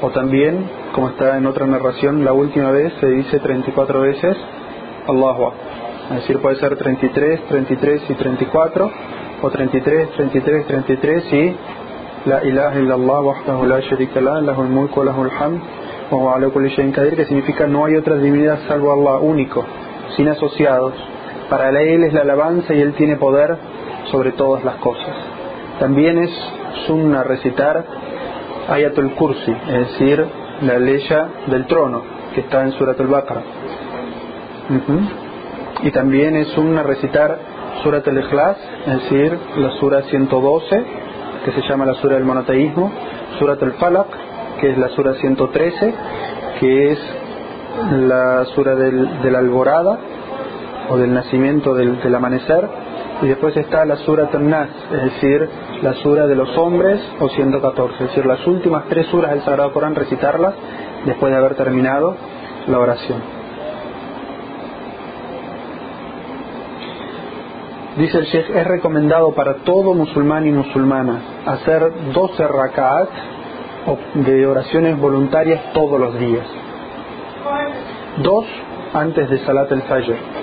o 0.04 0.12
también 0.12 0.70
como 0.94 1.10
está 1.10 1.38
en 1.38 1.48
otra 1.48 1.66
narración 1.66 2.24
la 2.24 2.34
última 2.34 2.70
vez 2.70 2.94
se 3.00 3.08
dice 3.08 3.40
34 3.40 4.02
veces 4.02 4.38
Allahu 5.08 5.52
es 6.10 6.16
decir, 6.18 6.40
puede 6.40 6.58
ser 6.58 6.76
33, 6.76 7.48
33 7.48 8.10
y 8.10 8.14
34, 8.14 8.92
o 9.42 9.50
33, 9.50 10.10
33, 10.12 10.68
33 10.68 11.34
y 11.34 11.56
La 12.26 12.44
ilaha 12.44 12.80
illallah 12.80 13.22
wahdahu 13.22 13.66
la 13.66 13.80
sharika 13.82 14.22
la, 14.22 14.42
lahul 14.42 14.68
mulku 14.68 15.00
wa 15.00 15.06
lahul 15.06 15.30
hamd, 15.30 15.62
wa 16.12 16.36
ala 16.36 16.50
kulli 16.50 16.70
shay'in 16.70 16.92
qadir, 16.92 17.16
que 17.16 17.26
significa 17.26 17.68
no 17.68 17.86
hay 17.86 17.96
otra 17.96 18.16
divinidad 18.18 18.60
salvo 18.68 18.92
Allah, 18.94 19.20
único, 19.20 19.66
sin 20.16 20.28
asociados. 20.28 20.94
Para 21.50 21.70
él 21.70 22.04
es 22.04 22.14
la 22.14 22.22
alabanza 22.22 22.74
y 22.74 22.82
él 22.82 22.94
tiene 22.94 23.16
poder 23.16 23.58
sobre 24.12 24.34
todas 24.34 24.64
las 24.64 24.76
cosas. 24.76 25.16
También 25.80 26.18
es 26.18 26.32
sunna 26.86 27.24
recitar 27.24 27.86
Ayatul 28.70 29.14
Kursi, 29.16 29.52
es 29.52 29.92
decir, 29.92 30.26
la 30.62 30.80
ley 30.80 31.04
del 31.48 31.66
trono, 31.68 32.02
que 32.34 32.42
está 32.42 32.64
en 32.64 32.72
Surat 32.74 33.00
al-Baqarah. 33.00 33.44
Y 35.84 35.92
también 35.92 36.36
es 36.36 36.58
una 36.58 36.84
recitar 36.84 37.38
Surat 37.84 38.08
al-Ikhlas, 38.08 38.58
es 38.88 39.04
decir, 39.04 39.38
la 39.58 39.72
Sura 39.72 40.04
112, 40.04 40.86
que 41.46 41.52
se 41.52 41.62
llama 41.68 41.86
la 41.86 41.96
Sura 41.96 42.16
del 42.16 42.24
monoteísmo, 42.24 42.92
Surat 43.40 43.62
al-Falaq, 43.62 44.08
que 44.62 44.72
es 44.72 44.78
la 44.78 44.90
Sura 44.90 45.14
113, 45.16 45.94
que 46.60 46.92
es 46.92 47.00
la 47.92 48.46
Sura 48.56 48.76
del, 48.76 49.22
de 49.22 49.32
la 49.32 49.40
alborada 49.40 50.00
o 50.90 50.98
del 50.98 51.14
nacimiento 51.14 51.74
del, 51.74 52.00
del, 52.02 52.16
amanecer, 52.16 52.70
y 53.24 53.28
después 53.28 53.56
está 53.56 53.86
la 53.86 53.96
Sura 53.98 54.30
al-Nas, 54.32 54.70
es 54.92 55.04
decir, 55.04 55.50
la 55.82 55.94
Sura 55.94 56.28
de 56.28 56.36
los 56.36 56.58
hombres 56.58 57.02
o 57.20 57.30
114, 57.30 57.94
es 57.96 58.10
decir, 58.10 58.26
las 58.26 58.46
últimas 58.46 58.84
tres 58.90 59.08
suras 59.08 59.32
del 59.32 59.42
Sagrado 59.44 59.72
Corán 59.72 59.96
recitarlas 59.96 60.54
después 61.06 61.32
de 61.32 61.38
haber 61.38 61.56
terminado 61.56 62.16
la 62.68 62.80
oración. 62.80 63.22
Dice 67.98 68.18
el 68.18 68.26
Sheikh, 68.26 68.50
es 68.50 68.68
recomendado 68.68 69.34
para 69.34 69.58
todo 69.58 69.94
musulmán 69.94 70.48
y 70.48 70.52
musulmana 70.52 71.22
hacer 71.46 72.12
12 72.12 72.48
rak'at 72.48 73.10
de 74.16 74.48
oraciones 74.48 75.00
voluntarias 75.00 75.72
todos 75.74 76.00
los 76.00 76.18
días. 76.18 76.46
Dos 78.18 78.46
antes 78.94 79.30
de 79.30 79.38
Salat 79.46 79.72
el-Fajr. 79.72 80.43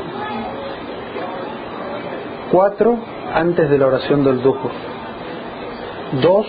Cuatro 2.51 2.99
antes 3.33 3.71
de 3.71 3.79
la 3.79 3.87
oración 3.87 4.25
del 4.25 4.43
Duhur. 4.43 4.71
Dos 6.21 6.47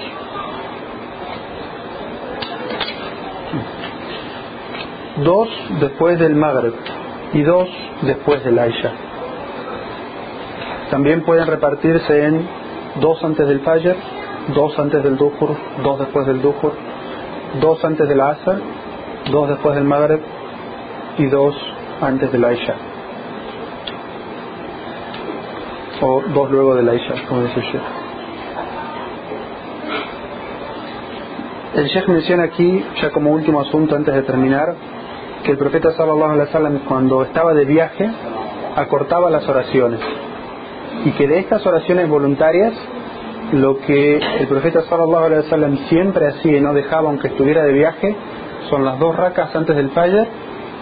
dos 5.23 5.49
después 5.79 6.17
del 6.17 6.35
Maghrib 6.35 6.73
y 7.33 7.43
dos 7.43 7.69
después 8.01 8.43
del 8.43 8.57
Aisha. 8.57 8.91
También 10.89 11.23
pueden 11.23 11.45
repartirse 11.45 12.25
en 12.25 12.47
dos 12.99 13.23
antes 13.23 13.47
del 13.47 13.59
Fajr, 13.59 13.95
dos 14.55 14.77
antes 14.79 15.03
del 15.03 15.17
Duhur, 15.17 15.55
dos 15.83 15.99
después 15.99 16.25
del 16.25 16.41
Duhur, 16.41 16.73
dos 17.61 17.83
antes 17.85 18.09
del 18.09 18.21
Asr, 18.21 18.59
dos 19.31 19.49
después 19.49 19.75
del 19.75 19.83
Maghrib 19.83 20.21
y 21.19 21.27
dos 21.27 21.55
antes 22.01 22.31
del 22.31 22.43
Aisha. 22.43 22.90
O 26.01 26.21
dos 26.33 26.51
luego 26.51 26.75
del 26.75 26.89
Aisha, 26.89 27.13
como 27.27 27.41
dice 27.43 27.59
el 27.59 27.65
Sheikh. 27.65 27.81
El 31.75 31.85
Sheikh 31.85 32.07
menciona 32.07 32.43
aquí, 32.43 32.83
ya 33.01 33.11
como 33.11 33.31
último 33.31 33.61
asunto 33.61 33.95
antes 33.95 34.13
de 34.13 34.23
terminar, 34.23 34.75
que 35.43 35.51
el 35.51 35.57
profeta 35.57 35.91
sallallahu 35.93 36.31
alaihi 36.31 36.47
wasallam 36.47 36.79
cuando 36.87 37.23
estaba 37.23 37.53
de 37.53 37.65
viaje 37.65 38.09
acortaba 38.75 39.29
las 39.29 39.47
oraciones 39.47 39.99
y 41.05 41.11
que 41.11 41.27
de 41.27 41.39
estas 41.39 41.65
oraciones 41.65 42.07
voluntarias 42.09 42.73
lo 43.53 43.79
que 43.79 44.17
el 44.17 44.47
profeta 44.47 44.81
sallallahu 44.83 45.25
alaihi 45.25 45.43
wasallam 45.43 45.77
siempre 45.89 46.27
hacía 46.27 46.57
y 46.57 46.61
no 46.61 46.73
dejaba 46.73 47.09
aunque 47.09 47.29
estuviera 47.29 47.63
de 47.63 47.73
viaje 47.73 48.15
son 48.69 48.85
las 48.85 48.99
dos 48.99 49.15
racas 49.15 49.55
antes 49.55 49.75
del 49.75 49.89
fajr 49.91 50.27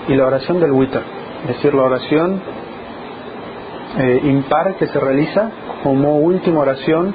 y 0.08 0.16
la 0.16 0.28
oración 0.28 0.60
del 0.60 0.72
witr, 0.72 1.02
es 1.44 1.56
decir, 1.56 1.74
la 1.74 1.84
oración 1.84 2.42
eh, 3.98 4.22
impar 4.24 4.76
que 4.76 4.88
se 4.88 5.00
realiza 5.00 5.50
como 5.84 6.20
última 6.20 6.62
oración 6.62 7.14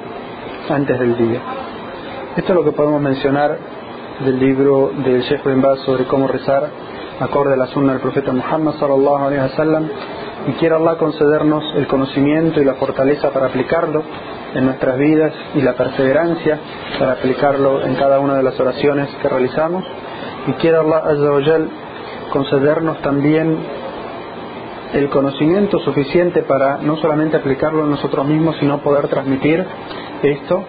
antes 0.69 0.99
del 0.99 1.17
día. 1.17 1.39
Esto 2.35 2.51
es 2.51 2.55
lo 2.55 2.65
que 2.65 2.71
podemos 2.71 3.01
mencionar 3.01 3.57
del 4.23 4.39
libro 4.39 4.91
del 5.03 5.21
Sheikh 5.21 5.43
Ben 5.43 5.61
Baz 5.61 5.79
sobre 5.79 6.05
cómo 6.05 6.27
rezar 6.27 6.69
acorde 7.19 7.53
a 7.53 7.57
la 7.57 7.67
sunna 7.67 7.93
del 7.93 8.01
profeta 8.01 8.31
Muhammad 8.31 8.73
sallallahu 8.79 9.25
alaihi 9.25 9.41
wasallam 9.41 9.89
y 10.47 10.51
quiera 10.53 10.77
Allah 10.77 10.97
concedernos 10.97 11.63
el 11.75 11.87
conocimiento 11.87 12.61
y 12.61 12.65
la 12.65 12.75
fortaleza 12.75 13.31
para 13.31 13.47
aplicarlo 13.47 14.03
en 14.53 14.65
nuestras 14.65 14.97
vidas 14.97 15.33
y 15.55 15.61
la 15.61 15.73
perseverancia 15.73 16.59
para 16.99 17.13
aplicarlo 17.13 17.83
en 17.83 17.95
cada 17.95 18.19
una 18.19 18.35
de 18.35 18.43
las 18.43 18.59
oraciones 18.59 19.09
que 19.21 19.29
realizamos 19.29 19.83
y 20.47 20.53
quiera 20.53 20.81
Allah 20.81 21.67
concedernos 22.31 23.01
también 23.01 23.57
el 24.95 25.09
conocimiento 25.09 25.79
suficiente 25.79 26.41
para 26.43 26.77
no 26.77 26.97
solamente 26.97 27.37
aplicarlo 27.37 27.83
en 27.83 27.91
nosotros 27.91 28.25
mismos 28.25 28.55
sino 28.59 28.81
poder 28.81 29.07
transmitir 29.07 29.63
esto 30.23 30.63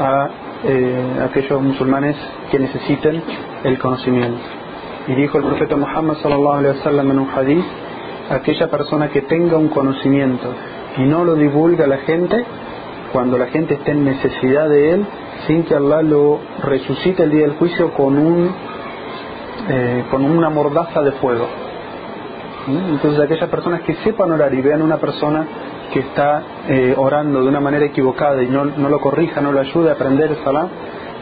a 0.00 0.28
eh, 0.64 1.20
aquellos 1.30 1.62
musulmanes 1.62 2.16
que 2.50 2.58
necesiten 2.58 3.22
el 3.64 3.78
conocimiento 3.78 4.40
y 5.06 5.14
dijo 5.14 5.38
el 5.38 5.44
profeta 5.44 5.76
Muhammad 5.76 6.16
sallallahu 6.22 6.58
alaihi 6.58 6.78
wasallam 6.78 7.10
en 7.10 7.18
un 7.18 7.30
hadith 7.30 7.64
aquella 8.30 8.68
persona 8.68 9.08
que 9.08 9.22
tenga 9.22 9.56
un 9.56 9.68
conocimiento 9.68 10.52
y 10.98 11.02
no 11.02 11.24
lo 11.24 11.34
divulga 11.34 11.84
a 11.84 11.88
la 11.88 11.98
gente, 11.98 12.44
cuando 13.12 13.38
la 13.38 13.46
gente 13.46 13.74
esté 13.74 13.92
en 13.92 14.04
necesidad 14.04 14.68
de 14.68 14.92
él, 14.92 15.06
sin 15.46 15.64
que 15.64 15.74
Allah 15.74 16.02
lo 16.02 16.40
resucite 16.62 17.22
el 17.22 17.30
día 17.30 17.42
del 17.42 17.56
juicio 17.56 17.92
con 17.94 18.18
un 18.18 18.50
eh, 19.70 20.04
con 20.10 20.24
una 20.24 20.50
mordaza 20.50 21.02
de 21.02 21.12
fuego. 21.12 21.46
Entonces 22.68 23.20
aquellas 23.20 23.48
personas 23.48 23.82
que 23.82 23.94
sepan 23.96 24.30
orar 24.30 24.52
y 24.52 24.60
vean 24.60 24.82
una 24.82 24.98
persona 24.98 25.46
que 25.92 26.00
está 26.00 26.42
eh, 26.68 26.94
orando 26.96 27.42
de 27.42 27.48
una 27.48 27.60
manera 27.60 27.86
equivocada 27.86 28.42
y 28.42 28.48
no, 28.48 28.64
no 28.64 28.88
lo 28.88 29.00
corrija, 29.00 29.40
no 29.40 29.52
lo 29.52 29.60
ayude 29.60 29.90
a 29.90 29.94
aprender 29.94 30.36
salah, 30.44 30.68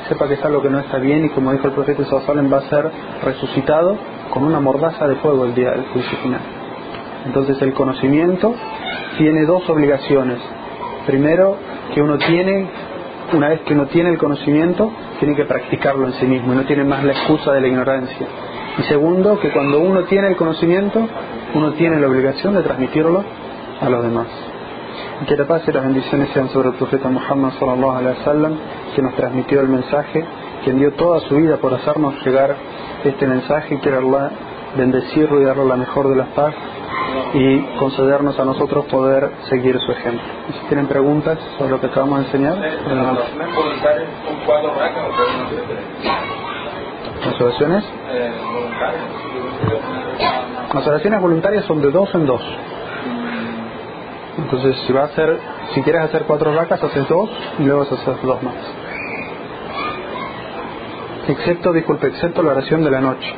sepa 0.09 0.27
que 0.27 0.35
es 0.35 0.45
algo 0.45 0.61
que 0.61 0.71
no 0.71 0.81
está 0.81 0.99
bien 0.99 1.25
y 1.25 1.29
como 1.31 1.53
dijo 1.53 1.69
el 1.69 1.73
profeta 1.73 2.05
Sallallahu 2.05 2.53
va 2.53 2.59
a 2.59 2.69
ser 2.69 2.91
resucitado 3.25 3.97
con 4.31 4.45
una 4.45 4.61
mordaza 4.61 5.07
de 5.07 5.17
fuego 5.17 5.45
el 5.45 5.55
día 5.55 5.71
del 5.71 5.85
juicio 5.87 6.19
final. 6.19 6.41
Entonces 7.27 7.61
el 7.63 7.73
conocimiento 7.75 8.55
tiene 9.19 9.47
dos 9.47 9.69
obligaciones. 9.69 10.39
Primero, 11.07 11.57
que 11.95 12.03
uno 12.03 12.19
tiene, 12.19 12.69
una 13.33 13.49
vez 13.49 13.61
que 13.61 13.75
uno 13.75 13.87
tiene 13.87 14.11
el 14.11 14.19
conocimiento, 14.19 14.91
tiene 15.19 15.35
que 15.35 15.45
practicarlo 15.45 16.07
en 16.07 16.13
sí 16.15 16.27
mismo 16.27 16.53
y 16.53 16.57
no 16.57 16.65
tiene 16.65 16.85
más 16.85 17.05
la 17.05 17.13
excusa 17.13 17.53
de 17.53 17.61
la 17.61 17.69
ignorancia. 17.69 18.27
Y 18.79 18.83
segundo, 18.85 19.39
que 19.41 19.51
cuando 19.53 19.81
uno 19.81 20.05
tiene 20.05 20.29
el 20.29 20.37
conocimiento, 20.37 21.07
uno 21.55 21.73
tiene 21.73 21.99
la 21.99 22.09
obligación 22.09 22.55
de 22.55 22.63
transmitirlo 22.63 23.25
a 23.81 23.89
los 23.89 24.03
demás. 24.03 24.27
Y 25.23 25.25
que 25.25 25.37
la 25.37 25.47
paz 25.47 25.63
y 25.67 25.73
las 25.73 25.83
bendiciones 25.83 26.29
sean 26.35 26.49
sobre 26.51 26.69
el 26.69 26.75
profeta 26.75 27.09
Muhammad 27.09 27.53
sallallahu 27.59 27.97
alaihi 27.97 28.19
wasallam, 28.19 28.53
que 28.95 29.03
nos 29.03 29.15
transmitió 29.15 29.61
el 29.61 29.69
mensaje, 29.69 30.25
que 30.65 30.73
dio 30.73 30.93
toda 30.93 31.21
su 31.21 31.37
vida 31.37 31.57
por 31.57 31.73
hacernos 31.73 32.15
llegar 32.25 32.55
este 33.05 33.27
mensaje 33.27 33.77
y 33.77 33.79
quiera 33.79 33.99
Allah 33.99 34.31
bendecirlo 34.77 35.41
y 35.41 35.45
darle 35.45 35.65
la 35.65 35.77
mejor 35.77 36.09
de 36.09 36.17
las 36.17 36.29
paz 36.29 36.55
y 37.35 37.61
concedernos 37.79 38.39
a 38.39 38.45
nosotros 38.45 38.85
poder 38.87 39.31
seguir 39.49 39.79
su 39.81 39.93
ejemplo. 39.93 40.23
si 40.53 40.69
tienen 40.69 40.87
preguntas 40.87 41.39
sobre 41.59 41.71
lo 41.71 41.81
que 41.81 41.87
acabamos 41.87 42.21
de 42.21 42.25
enseñar, 42.27 42.59
¿Las 47.25 47.41
oraciones? 47.41 47.85
Las 50.75 50.87
oraciones 50.87 51.21
voluntarias 51.21 51.65
son 51.65 51.81
de 51.81 51.91
dos 51.91 52.15
en 52.15 52.27
dos. 52.27 52.43
Entonces, 54.39 54.77
si 54.87 54.93
va 54.93 55.03
a 55.03 55.05
hacer, 55.07 55.39
si 55.75 55.83
quieres 55.83 56.03
hacer 56.03 56.25
cuatro 56.25 56.55
racas, 56.55 56.83
haces 56.83 57.09
dos 57.09 57.31
y 57.59 57.63
luego 57.65 57.83
haces 57.83 57.99
dos 58.23 58.43
más. 58.43 58.55
Excepto, 61.29 61.73
disculpe, 61.73 62.09
excepto 62.09 62.43
la 62.43 62.53
oración 62.53 62.85
de 62.85 62.91
la 62.91 63.01
noche 63.01 63.35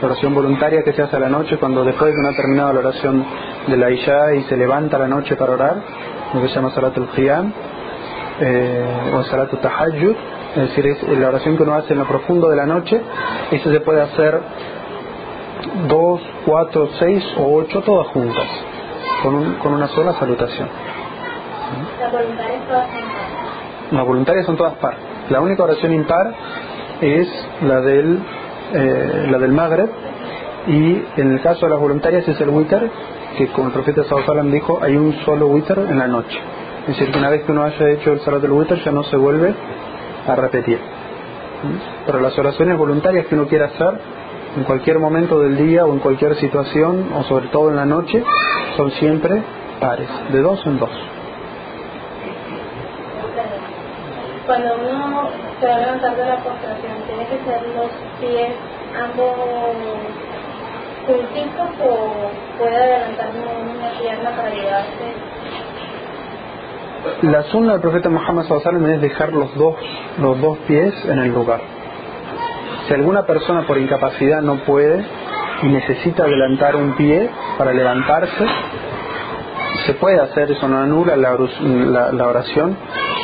la 0.00 0.08
oración 0.08 0.34
voluntaria 0.34 0.82
que 0.82 0.92
se 0.92 1.02
hace 1.02 1.16
a 1.16 1.20
la 1.20 1.28
noche 1.28 1.56
cuando 1.56 1.82
después 1.84 2.14
de 2.14 2.28
ha 2.28 2.32
terminado 2.36 2.72
la 2.74 2.80
oración 2.80 3.24
de 3.66 3.76
la 3.76 3.90
Isha 3.90 4.34
y 4.34 4.42
se 4.42 4.56
levanta 4.56 4.96
a 4.96 5.00
la 5.00 5.08
noche 5.08 5.36
para 5.36 5.52
orar, 5.52 5.76
lo 6.34 6.42
que 6.42 6.48
se 6.48 6.54
llama 6.54 6.70
Salatul 6.70 7.08
Qiyam 7.14 7.52
eh, 8.40 9.12
o 9.14 9.22
Salatul 9.22 9.58
Tahajjud, 9.60 10.16
es 10.56 10.68
decir, 10.68 10.86
es 10.86 11.18
la 11.18 11.28
oración 11.28 11.56
que 11.56 11.62
uno 11.62 11.74
hace 11.74 11.92
en 11.92 11.98
lo 11.98 12.06
profundo 12.06 12.48
de 12.48 12.56
la 12.56 12.66
noche, 12.66 13.00
eso 13.50 13.70
se 13.70 13.80
puede 13.80 14.00
hacer 14.00 14.40
dos, 15.86 16.20
cuatro, 16.46 16.88
seis 16.98 17.24
o 17.36 17.56
ocho 17.56 17.82
todas 17.82 18.06
juntas, 18.08 18.48
con, 19.22 19.54
con 19.56 19.74
una 19.74 19.88
sola 19.88 20.14
salutación. 20.14 20.68
Las 23.92 24.06
voluntarias 24.06 24.46
son 24.46 24.56
todas 24.56 24.74
par. 24.74 24.96
La 25.28 25.40
única 25.40 25.62
oración 25.62 25.92
impar 25.92 26.34
es 27.00 27.28
la 27.62 27.80
del 27.80 28.22
eh, 28.72 29.26
la 29.30 29.38
del 29.38 29.52
Magreb, 29.52 29.90
y 30.66 31.02
en 31.16 31.32
el 31.32 31.40
caso 31.42 31.66
de 31.66 31.72
las 31.72 31.80
voluntarias 31.80 32.26
es 32.26 32.40
el 32.40 32.48
witr, 32.48 32.90
que 33.38 33.48
como 33.48 33.68
el 33.68 33.72
profeta 33.72 34.02
Sallallahu 34.04 34.50
dijo, 34.50 34.78
hay 34.82 34.96
un 34.96 35.12
solo 35.24 35.46
witr 35.48 35.78
en 35.78 35.98
la 35.98 36.08
noche. 36.08 36.38
Es 36.82 36.98
decir, 36.98 37.12
que 37.12 37.18
una 37.18 37.30
vez 37.30 37.44
que 37.44 37.52
uno 37.52 37.62
haya 37.64 37.90
hecho 37.90 38.12
el 38.12 38.20
salat 38.20 38.40
del 38.40 38.52
witr 38.52 38.82
ya 38.84 38.90
no 38.90 39.02
se 39.04 39.16
vuelve 39.16 39.54
a 40.26 40.34
repetir. 40.36 40.78
¿Mm? 40.78 42.06
Pero 42.06 42.20
las 42.20 42.38
oraciones 42.38 42.76
voluntarias 42.78 43.26
que 43.26 43.34
uno 43.34 43.46
quiera 43.46 43.66
hacer 43.66 44.00
en 44.56 44.64
cualquier 44.64 44.98
momento 44.98 45.38
del 45.40 45.56
día 45.56 45.84
o 45.84 45.92
en 45.92 45.98
cualquier 45.98 46.34
situación, 46.36 47.12
o 47.14 47.24
sobre 47.24 47.48
todo 47.48 47.70
en 47.70 47.76
la 47.76 47.84
noche, 47.84 48.22
son 48.76 48.90
siempre 48.92 49.42
pares, 49.80 50.08
de 50.32 50.40
dos 50.40 50.64
en 50.66 50.78
dos. 50.78 50.90
Cuando 54.46 54.76
uno 54.76 55.28
se 55.60 55.66
va 55.66 55.76
de 55.76 56.26
la 56.26 56.36
postración, 56.36 57.02
¿tiene 57.06 57.26
que 57.26 57.44
ser 57.44 57.62
los 57.74 57.90
pies 58.20 58.52
ambos 58.96 59.74
juntitos 61.06 61.68
o 61.84 62.58
puede 62.58 62.76
adelantar 62.76 63.30
una 63.30 63.90
pierna 64.00 64.30
para 64.30 64.50
llevarse? 64.50 65.35
La 67.22 67.42
sunna 67.44 67.72
del 67.72 67.80
profeta 67.80 68.08
Muhammad 68.08 68.44
sallallahu 68.44 68.86
es 68.86 69.00
dejar 69.00 69.32
los 69.32 69.54
dos, 69.54 69.74
los 70.18 70.40
dos 70.40 70.58
pies 70.66 70.94
en 71.06 71.18
el 71.18 71.32
lugar. 71.32 71.60
Si 72.86 72.94
alguna 72.94 73.26
persona 73.26 73.66
por 73.66 73.78
incapacidad 73.78 74.42
no 74.42 74.56
puede 74.56 75.04
y 75.62 75.66
necesita 75.66 76.24
adelantar 76.24 76.76
un 76.76 76.92
pie 76.92 77.28
para 77.58 77.72
levantarse, 77.72 78.46
se 79.86 79.94
puede 79.94 80.20
hacer, 80.20 80.50
eso 80.50 80.68
no 80.68 80.78
anula 80.78 81.16
la, 81.16 81.36
la, 82.12 82.28
oración, 82.28 82.76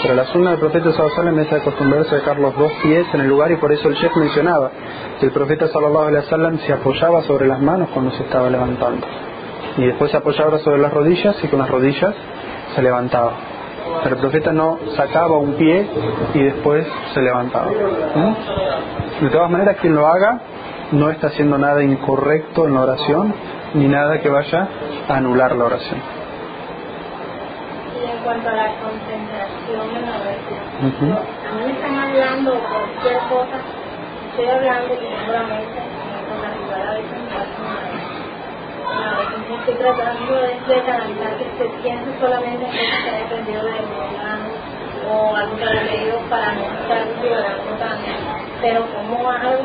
pero 0.03 0.15
la 0.15 0.25
sunna 0.27 0.51
del 0.51 0.61
profeta 0.61 0.93
sallallahu 0.93 1.41
es 1.41 1.53
acostumbrarse 1.53 2.15
a 2.15 2.19
dejar 2.19 2.39
los 2.39 2.57
dos 2.57 2.73
pies 2.83 3.07
en 3.13 3.21
el 3.21 3.29
lugar 3.29 3.51
y 3.53 3.57
por 3.57 3.73
eso 3.73 3.89
el 3.89 3.97
chef 3.97 4.17
mencionaba 4.17 4.71
que 5.21 5.27
el 5.27 5.33
profeta 5.33 5.69
sallallahu 5.69 6.09
alaihi 6.09 6.25
wasallam 6.25 6.59
se 6.59 6.73
apoyaba 6.73 7.23
sobre 7.23 7.47
las 7.47 7.61
manos 7.61 7.89
cuando 7.93 8.11
se 8.13 8.23
estaba 8.25 8.49
levantando 8.51 9.07
y 9.77 9.87
después 9.87 10.11
se 10.11 10.17
apoyaba 10.17 10.59
sobre 10.59 10.81
las 10.81 10.93
rodillas 10.93 11.37
y 11.43 11.49
con 11.49 11.59
las 11.59 11.71
rodillas 11.71 12.15
se 12.75 12.83
levantaba. 12.83 13.52
Pero 14.03 14.15
el 14.17 14.21
profeta 14.21 14.53
no 14.53 14.79
sacaba 14.97 15.37
un 15.39 15.55
pie 15.55 15.89
y 16.35 16.43
después 16.43 16.87
se 17.15 17.21
levantaba. 17.21 17.71
¿Mm? 17.71 19.25
De 19.25 19.31
todas 19.31 19.51
maneras, 19.51 19.77
quien 19.81 19.95
lo 19.95 20.07
haga 20.07 20.41
no 20.93 21.11
está 21.11 21.29
haciendo 21.29 21.59
nada 21.59 21.83
incorrecto 21.83 22.67
en 22.67 22.75
la 22.75 22.83
oración 22.83 23.35
ni 23.75 23.89
nada 23.89 24.21
que 24.21 24.29
vaya 24.29 24.69
a 25.09 25.17
anular 25.17 25.57
la 25.57 25.65
oración 25.65 26.01
cuanto 28.25 28.49
a 28.49 28.53
la 28.53 28.69
concentración 28.79 29.97
en 29.97 30.03
la 30.07 30.17
oración. 30.23 30.63
A 30.83 31.53
mí 31.55 31.65
me 31.67 31.73
están 31.73 31.99
hablando 31.99 32.53
cualquier 32.53 33.19
cosa, 33.29 33.59
estoy 34.31 34.47
hablando 34.47 34.95
y 34.95 34.97
tengo 34.97 35.33
la 35.33 35.43
mente 35.43 35.81
con 36.29 36.41
la 36.41 36.91
a 36.91 36.95
veces 36.95 37.19
me 37.19 37.92
en 42.45 42.59
que 42.59 42.77
se 42.77 43.11
ha 43.11 43.19
dependido 43.19 43.65
de 43.65 43.73
mi 43.73 43.79
o 45.09 45.35
algo 45.35 45.57
que 45.57 45.65
haya 45.65 45.83
leído 45.83 46.19
para 46.31 46.53
no 46.53 46.63
estar 46.63 47.23
divagando 47.23 47.73
también. 47.79 48.17
Pero 48.61 48.87
¿cómo 48.95 49.31
hago 49.31 49.59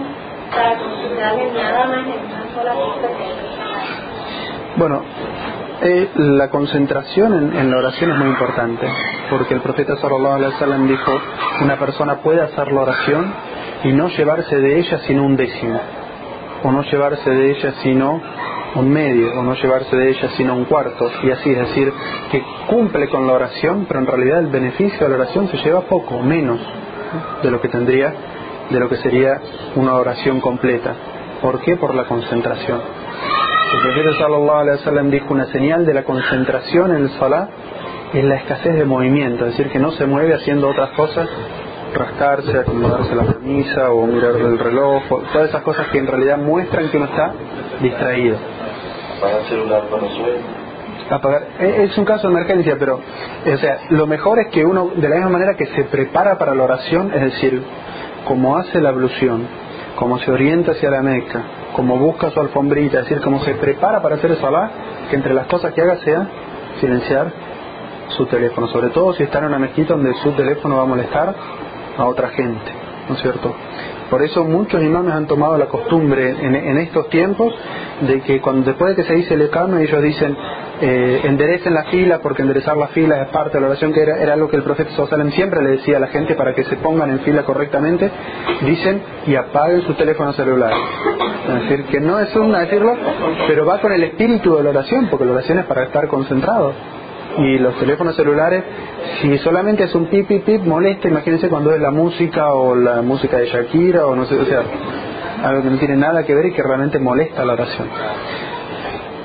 para 0.51 0.77
concentrarme 0.77 1.51
nada 1.53 1.85
más 1.85 2.05
en 2.07 2.11
Bueno, 4.77 5.01
eh, 5.81 6.09
la 6.15 6.49
concentración 6.49 7.55
en, 7.55 7.71
la 7.71 7.77
oración 7.77 8.11
es 8.11 8.17
muy 8.17 8.27
importante, 8.29 8.87
porque 9.29 9.53
el 9.53 9.61
profeta 9.61 9.95
sallallahu 9.97 10.35
alaihi 10.35 10.53
wasallam 10.53 10.87
dijo, 10.87 11.11
una 11.61 11.77
persona 11.77 12.15
puede 12.17 12.41
hacer 12.41 12.71
la 12.71 12.81
oración 12.81 13.33
y 13.83 13.91
no 13.91 14.07
llevarse 14.09 14.59
de 14.59 14.79
ella 14.79 14.99
sino 15.05 15.23
un 15.23 15.35
décimo, 15.35 15.79
o 16.63 16.71
no 16.71 16.81
llevarse 16.83 17.29
de 17.29 17.51
ella 17.51 17.73
sino 17.83 18.21
un 18.77 18.89
medio, 18.89 19.31
o 19.39 19.43
no 19.43 19.53
llevarse 19.55 19.95
de 19.95 20.09
ella 20.09 20.29
sino 20.37 20.55
un 20.55 20.65
cuarto, 20.65 21.09
y 21.23 21.31
así, 21.31 21.49
es 21.49 21.57
decir, 21.57 21.91
que 22.31 22.43
cumple 22.67 23.09
con 23.09 23.27
la 23.27 23.33
oración, 23.33 23.85
pero 23.87 23.99
en 23.99 24.07
realidad 24.07 24.39
el 24.39 24.47
beneficio 24.47 24.99
de 24.99 25.09
la 25.09 25.23
oración 25.23 25.47
se 25.49 25.57
lleva 25.57 25.81
poco, 25.81 26.19
menos 26.19 26.59
de 27.41 27.51
lo 27.51 27.59
que 27.61 27.69
tendría, 27.69 28.13
de 28.69 28.79
lo 28.79 28.89
que 28.89 28.97
sería 28.97 29.39
una 29.75 29.95
oración 29.95 30.41
completa. 30.41 30.93
¿Por 31.41 31.61
qué? 31.61 31.75
Por 31.75 31.95
la 31.95 32.05
concentración. 32.05 32.81
El 33.73 33.81
profeta 33.81 34.13
sallallahu 34.17 34.59
alaihi 34.59 34.77
wasallam 34.79 35.11
dijo 35.11 35.33
una 35.33 35.45
señal 35.47 35.85
de 35.85 35.93
la 35.93 36.03
concentración 36.03 36.95
en 36.95 37.03
el 37.03 37.09
salah 37.11 37.49
es 38.13 38.23
la 38.23 38.35
escasez 38.37 38.75
de 38.75 38.85
movimiento, 38.85 39.45
es 39.45 39.57
decir, 39.57 39.71
que 39.71 39.79
no 39.79 39.91
se 39.91 40.05
mueve 40.05 40.33
haciendo 40.33 40.69
otras 40.69 40.91
cosas, 40.91 41.27
rascarse, 41.93 42.59
acomodarse 42.59 43.13
la 43.15 43.25
camisa 43.25 43.91
o 43.91 44.05
mirar 44.07 44.35
el 44.35 44.57
reloj, 44.57 45.03
todas 45.33 45.49
esas 45.49 45.61
cosas 45.63 45.87
que 45.87 45.97
en 45.97 46.07
realidad 46.07 46.37
muestran 46.37 46.89
que 46.89 46.97
uno 46.97 47.07
está 47.07 47.33
distraído. 47.81 48.37
Apagar 49.17 49.39
el 49.41 49.45
celular 49.47 49.83
suene. 49.89 50.67
Apagar, 51.09 51.41
e- 51.59 51.83
es 51.83 51.97
un 51.97 52.05
caso 52.05 52.27
de 52.27 52.33
emergencia, 52.33 52.75
pero 52.79 52.95
o 52.99 53.57
sea, 53.57 53.79
lo 53.89 54.07
mejor 54.07 54.39
es 54.39 54.47
que 54.51 54.63
uno, 54.65 54.91
de 54.95 55.07
la 55.09 55.15
misma 55.15 55.31
manera 55.31 55.55
que 55.55 55.65
se 55.67 55.83
prepara 55.85 56.37
para 56.37 56.53
la 56.53 56.63
oración, 56.63 57.11
es 57.13 57.21
decir, 57.21 57.61
como 58.25 58.57
hace 58.57 58.81
la 58.81 58.89
ablución, 58.89 59.47
como 59.95 60.19
se 60.19 60.31
orienta 60.31 60.71
hacia 60.71 60.89
la 60.91 61.01
Meca, 61.01 61.43
como 61.73 61.97
busca 61.97 62.29
su 62.31 62.39
alfombrita, 62.39 62.99
es 62.99 63.09
decir, 63.09 63.23
como 63.23 63.39
se 63.43 63.55
prepara 63.55 64.01
para 64.01 64.15
hacer 64.15 64.31
el 64.31 64.37
salah, 64.37 64.69
que 65.09 65.15
entre 65.15 65.33
las 65.33 65.47
cosas 65.47 65.73
que 65.73 65.81
haga 65.81 65.97
sea 65.97 66.27
silenciar 66.79 67.31
su 68.09 68.25
teléfono, 68.27 68.67
sobre 68.67 68.89
todo 68.89 69.13
si 69.13 69.23
está 69.23 69.39
en 69.39 69.45
una 69.45 69.59
mezquita 69.59 69.93
donde 69.93 70.13
su 70.15 70.31
teléfono 70.31 70.75
va 70.77 70.83
a 70.83 70.85
molestar 70.85 71.33
a 71.97 72.05
otra 72.05 72.29
gente, 72.29 72.71
¿no 73.09 73.15
es 73.15 73.21
cierto? 73.21 73.55
Por 74.09 74.23
eso 74.23 74.43
muchos 74.43 74.81
imames 74.81 75.13
han 75.13 75.27
tomado 75.27 75.57
la 75.57 75.65
costumbre 75.65 76.29
en, 76.29 76.77
estos 76.77 77.09
tiempos 77.09 77.53
de 78.01 78.21
que 78.21 78.39
cuando 78.41 78.65
después 78.65 78.95
de 78.95 79.01
que 79.01 79.07
se 79.07 79.15
dice 79.15 79.33
el 79.33 79.41
ecano 79.41 79.77
ellos 79.79 80.01
dicen 80.01 80.37
eh, 80.79 81.21
enderecen 81.23 81.73
la 81.73 81.85
fila 81.85 82.19
porque 82.19 82.43
enderezar 82.43 82.77
la 82.77 82.87
fila 82.89 83.21
es 83.23 83.29
parte 83.29 83.57
de 83.57 83.61
la 83.61 83.67
oración 83.67 83.91
que 83.91 84.01
era, 84.01 84.21
era 84.21 84.33
algo 84.33 84.47
que 84.47 84.57
el 84.57 84.63
profeta 84.63 84.91
Sallallahu 84.91 85.31
siempre 85.31 85.61
le 85.63 85.71
decía 85.71 85.97
a 85.97 85.99
la 85.99 86.07
gente 86.07 86.35
para 86.35 86.53
que 86.53 86.63
se 86.65 86.75
pongan 86.77 87.09
en 87.09 87.19
fila 87.21 87.43
correctamente 87.43 88.11
dicen 88.61 89.01
y 89.25 89.35
apaguen 89.35 89.81
su 89.81 89.93
teléfono 89.95 90.33
celular 90.33 90.71
es 91.47 91.69
decir 91.69 91.85
que 91.85 91.99
no 91.99 92.19
es 92.19 92.35
una 92.35 92.59
decirlo 92.59 92.95
pero 93.47 93.65
va 93.65 93.81
con 93.81 93.91
el 93.91 94.03
espíritu 94.03 94.55
de 94.55 94.63
la 94.63 94.69
oración 94.69 95.07
porque 95.09 95.25
la 95.25 95.31
oración 95.31 95.59
es 95.59 95.65
para 95.65 95.83
estar 95.83 96.07
concentrado 96.07 96.73
y 97.37 97.59
los 97.59 97.77
teléfonos 97.77 98.15
celulares, 98.15 98.63
si 99.21 99.37
solamente 99.39 99.83
es 99.83 99.95
un 99.95 100.07
pip, 100.07 100.27
pip, 100.27 100.43
pip, 100.43 100.63
molesta, 100.63 101.07
imagínense 101.07 101.49
cuando 101.49 101.73
es 101.73 101.79
la 101.79 101.91
música 101.91 102.53
o 102.53 102.75
la 102.75 103.01
música 103.01 103.37
de 103.37 103.45
Shakira 103.45 104.05
o 104.05 104.15
no 104.15 104.25
sé, 104.25 104.35
o 104.35 104.45
sea, 104.45 104.63
algo 105.43 105.63
que 105.63 105.69
no 105.69 105.77
tiene 105.77 105.95
nada 105.95 106.23
que 106.23 106.33
ver 106.33 106.47
y 106.47 106.53
que 106.53 106.63
realmente 106.63 106.99
molesta 106.99 107.45
la 107.45 107.53
oración. 107.53 107.87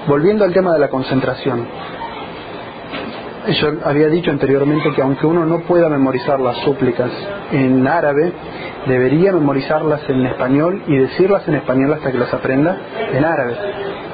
Volviendo 0.07 0.45
al 0.45 0.53
tema 0.53 0.73
de 0.75 0.81
la 0.81 0.89
concentración, 0.89 1.67
yo 3.49 3.73
había 3.85 4.09
dicho 4.09 4.31
anteriormente 4.31 4.93
que 4.95 5.03
aunque 5.03 5.27
uno 5.27 5.45
no 5.45 5.61
pueda 5.61 5.89
memorizar 5.89 6.39
las 6.39 6.59
súplicas 6.59 7.11
en 7.51 7.87
árabe, 7.87 8.33
debería 8.87 9.33
memorizarlas 9.33 10.09
en 10.09 10.27
español 10.27 10.83
y 10.87 10.97
decirlas 10.97 11.47
en 11.49 11.55
español 11.55 11.93
hasta 11.95 12.11
que 12.11 12.19
las 12.19 12.33
aprenda 12.33 12.77
en 13.13 13.25
árabe. 13.25 13.57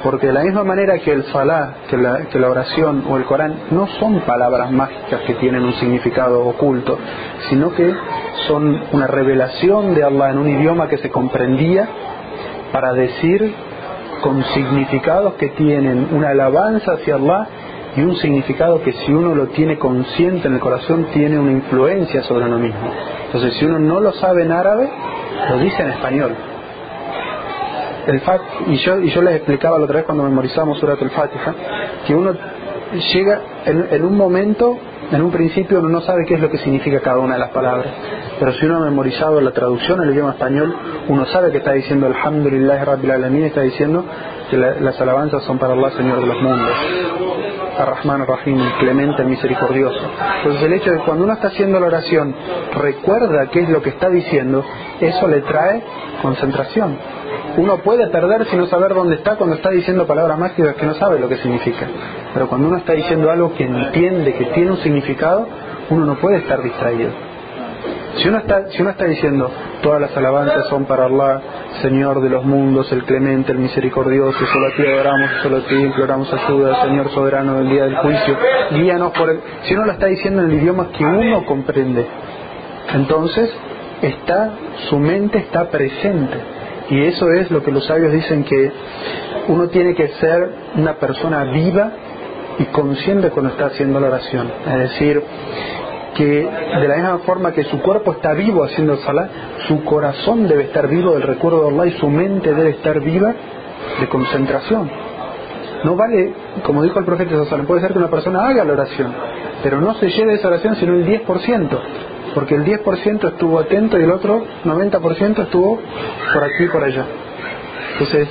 Porque 0.03 0.27
de 0.27 0.33
la 0.33 0.43
misma 0.43 0.63
manera 0.63 0.99
que 0.99 1.11
el 1.11 1.23
salah, 1.25 1.73
que 1.89 1.97
la, 1.97 2.27
que 2.31 2.39
la 2.39 2.49
oración 2.49 3.03
o 3.09 3.17
el 3.17 3.25
Corán 3.25 3.55
no 3.71 3.87
son 3.99 4.21
palabras 4.21 4.71
mágicas 4.71 5.21
que 5.27 5.33
tienen 5.35 5.63
un 5.63 5.73
significado 5.73 6.45
oculto, 6.47 6.97
sino 7.49 7.73
que 7.73 7.93
son 8.47 8.81
una 8.93 9.07
revelación 9.07 9.93
de 9.95 10.03
Allah 10.03 10.31
en 10.31 10.37
un 10.37 10.47
idioma 10.47 10.87
que 10.87 10.99
se 10.99 11.09
comprendía 11.09 11.87
para 12.71 12.93
decir 12.93 13.53
con 14.21 14.43
significados 14.43 15.33
que 15.35 15.49
tienen 15.49 16.09
una 16.11 16.29
alabanza 16.29 16.93
hacia 16.93 17.15
Allah 17.15 17.47
y 17.95 18.01
un 18.01 18.15
significado 18.17 18.81
que 18.81 18.93
si 18.93 19.11
uno 19.11 19.33
lo 19.35 19.47
tiene 19.47 19.77
consciente 19.77 20.47
en 20.47 20.55
el 20.55 20.59
corazón 20.59 21.07
tiene 21.13 21.39
una 21.39 21.51
influencia 21.51 22.23
sobre 22.23 22.45
uno 22.45 22.59
mismo. 22.59 22.91
Entonces 23.27 23.53
si 23.55 23.65
uno 23.65 23.79
no 23.79 23.99
lo 23.99 24.11
sabe 24.13 24.43
en 24.43 24.51
árabe, 24.51 24.89
lo 25.49 25.57
dice 25.59 25.81
en 25.83 25.89
español. 25.89 26.35
El 28.07 28.21
Fat, 28.21 28.41
y 28.67 28.75
yo, 28.77 28.99
y 29.01 29.09
yo 29.11 29.21
les 29.21 29.35
explicaba 29.35 29.77
la 29.77 29.85
otra 29.85 29.97
vez 29.97 30.05
cuando 30.05 30.23
memorizamos 30.23 30.79
Surat 30.79 31.01
al-Fatiha, 31.01 31.53
que 32.07 32.15
uno 32.15 32.33
llega 33.13 33.41
en, 33.65 34.03
un 34.03 34.17
momento, 34.17 34.77
en 35.11 35.21
un 35.21 35.31
principio 35.31 35.79
uno 35.79 35.89
no 35.89 36.01
sabe 36.01 36.25
qué 36.27 36.35
es 36.35 36.39
lo 36.41 36.49
que 36.49 36.57
significa 36.57 37.01
cada 37.01 37.19
una 37.19 37.35
de 37.35 37.39
las 37.41 37.49
palabras, 37.51 37.87
pero 38.39 38.53
si 38.53 38.65
uno 38.65 38.77
ha 38.77 38.85
memorizado 38.85 39.39
la 39.41 39.51
traducción 39.51 39.99
al 40.01 40.11
idioma 40.11 40.31
español, 40.31 40.75
uno 41.07 41.25
sabe 41.27 41.51
que 41.51 41.59
está 41.59 41.73
diciendo 41.73 42.07
Alhamdulillah 42.07 42.83
Rabbil 42.85 43.11
Alamin, 43.11 43.43
está 43.45 43.61
diciendo 43.61 44.03
que 44.49 44.57
la- 44.57 44.79
las 44.79 44.99
alabanzas 44.99 45.43
son 45.43 45.59
para 45.59 45.73
Allah, 45.73 45.91
Señor 45.91 46.19
de 46.21 46.25
los 46.27 46.41
mundos. 46.41 46.71
Ar-Rahman 47.79 48.21
Ar-Rahim, 48.21 48.59
el 48.59 48.73
clemente, 48.73 49.23
misericordioso. 49.23 49.99
Entonces 50.37 50.63
el 50.63 50.73
hecho 50.73 50.91
de 50.91 50.97
que 50.97 51.03
cuando 51.03 51.23
uno 51.23 51.33
está 51.33 51.47
haciendo 51.47 51.79
la 51.79 51.87
oración 51.87 52.35
recuerda 52.73 53.47
qué 53.51 53.61
es 53.61 53.69
lo 53.69 53.81
que 53.81 53.89
está 53.89 54.09
diciendo, 54.09 54.63
eso 54.99 55.27
le 55.27 55.41
trae 55.41 55.83
concentración. 56.21 56.97
Uno 57.57 57.77
puede 57.79 58.07
perder 58.07 58.45
si 58.45 58.55
no 58.55 58.67
saber 58.67 58.93
dónde 58.93 59.15
está 59.15 59.35
cuando 59.35 59.55
está 59.55 59.69
diciendo 59.69 60.05
palabras 60.05 60.37
mágicas 60.37 60.75
que 60.75 60.85
no 60.85 60.93
sabe 60.95 61.19
lo 61.19 61.27
que 61.27 61.37
significa. 61.37 61.87
Pero 62.33 62.47
cuando 62.47 62.67
uno 62.67 62.77
está 62.77 62.93
diciendo 62.93 63.31
algo 63.31 63.53
que 63.53 63.63
entiende, 63.63 64.33
que 64.33 64.45
tiene 64.45 64.71
un 64.71 64.77
significado, 64.77 65.47
uno 65.89 66.05
no 66.05 66.15
puede 66.15 66.37
estar 66.37 66.61
distraído. 66.61 67.28
Si 68.21 68.27
uno 68.27 68.39
está, 68.39 68.69
si 68.69 68.81
uno 68.81 68.91
está 68.91 69.05
diciendo 69.05 69.49
todas 69.81 70.01
las 70.01 70.15
alabanzas 70.17 70.67
son 70.67 70.85
para 70.85 71.05
Allah, 71.05 71.41
Señor 71.81 72.21
de 72.21 72.29
los 72.29 72.43
mundos, 72.43 72.91
el 72.91 73.03
clemente, 73.05 73.53
el 73.53 73.59
misericordioso, 73.59 74.37
solo 74.45 74.67
a 74.67 74.75
ti 74.75 74.85
adoramos, 74.85 75.29
solo 75.41 75.57
a 75.57 75.61
ti 75.61 75.75
imploramos 75.75 76.33
ayuda, 76.33 76.83
Señor 76.83 77.09
soberano 77.11 77.59
del 77.59 77.69
día 77.69 77.85
del 77.85 77.95
juicio, 77.95 78.37
guíanos 78.71 79.13
por 79.13 79.29
el... 79.29 79.39
Si 79.63 79.73
uno 79.73 79.85
lo 79.85 79.93
está 79.93 80.07
diciendo 80.07 80.43
en 80.43 80.51
el 80.51 80.57
idioma 80.57 80.89
que 80.91 81.05
uno 81.05 81.45
comprende, 81.45 82.05
entonces 82.93 83.53
está, 84.01 84.51
su 84.89 84.99
mente 84.99 85.37
está 85.37 85.69
presente. 85.69 86.37
Y 86.89 87.03
eso 87.05 87.31
es 87.31 87.51
lo 87.51 87.63
que 87.63 87.71
los 87.71 87.85
sabios 87.85 88.11
dicen 88.11 88.43
que 88.43 88.71
uno 89.47 89.67
tiene 89.69 89.93
que 89.93 90.07
ser 90.07 90.49
una 90.75 90.95
persona 90.95 91.43
viva 91.45 91.91
y 92.57 92.65
consciente 92.65 93.29
cuando 93.29 93.51
está 93.51 93.67
haciendo 93.67 93.99
la 93.99 94.07
oración. 94.07 94.51
Es 94.67 94.77
decir, 94.91 95.23
que 96.15 96.49
de 96.79 96.87
la 96.87 96.95
misma 96.95 97.17
forma 97.19 97.51
que 97.51 97.63
su 97.65 97.81
cuerpo 97.81 98.13
está 98.13 98.33
vivo 98.33 98.63
haciendo 98.63 98.97
salah, 98.97 99.29
su 99.67 99.83
corazón 99.83 100.47
debe 100.47 100.63
estar 100.63 100.87
vivo 100.87 101.13
del 101.13 101.23
recuerdo 101.23 101.63
de 101.63 101.69
Allah 101.69 101.87
y 101.87 101.99
su 101.99 102.09
mente 102.09 102.53
debe 102.53 102.71
estar 102.71 102.99
viva 102.99 103.33
de 103.99 104.07
concentración. 104.07 104.89
No 105.83 105.95
vale, 105.95 106.33
como 106.63 106.83
dijo 106.83 106.99
el 106.99 107.05
profeta 107.05 107.35
puede 107.65 107.81
ser 107.81 107.93
que 107.93 107.99
una 107.99 108.09
persona 108.09 108.47
haga 108.47 108.65
la 108.65 108.73
oración, 108.73 109.13
pero 109.63 109.79
no 109.79 109.93
se 109.95 110.09
lleve 110.09 110.33
esa 110.33 110.49
oración 110.49 110.75
sino 110.75 110.93
el 110.93 111.05
10%, 111.05 111.79
porque 112.35 112.55
el 112.55 112.65
10% 112.65 113.29
estuvo 113.29 113.59
atento 113.59 113.97
y 113.97 114.03
el 114.03 114.11
otro 114.11 114.43
90% 114.65 115.43
estuvo 115.43 115.79
por 116.33 116.43
aquí 116.43 116.65
y 116.65 116.67
por 116.67 116.83
allá. 116.83 117.05
Entonces, 117.93 118.27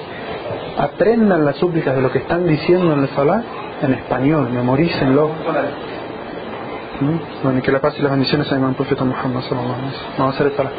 aprendan 0.78 1.44
las 1.44 1.56
súplicas 1.56 1.96
de 1.96 2.02
lo 2.02 2.12
que 2.12 2.18
están 2.18 2.46
diciendo 2.46 2.92
en 2.92 3.02
el 3.02 3.08
salah 3.08 3.42
en 3.82 3.94
español, 3.94 4.50
memorícenlo. 4.50 5.30
Bueno, 7.00 7.62
que 7.62 7.72
la 7.72 7.80
paz 7.80 7.94
y 7.98 8.02
las 8.02 8.12
bendiciones 8.12 8.50
a 8.52 8.56
Imam 8.56 8.74
Profeta 8.74 9.04
Muhammad 9.04 9.42
sallallahu. 9.42 9.82
Vamos 10.18 10.34
a 10.34 10.36
hacer 10.36 10.48
el 10.48 10.56
salah. 10.56 10.72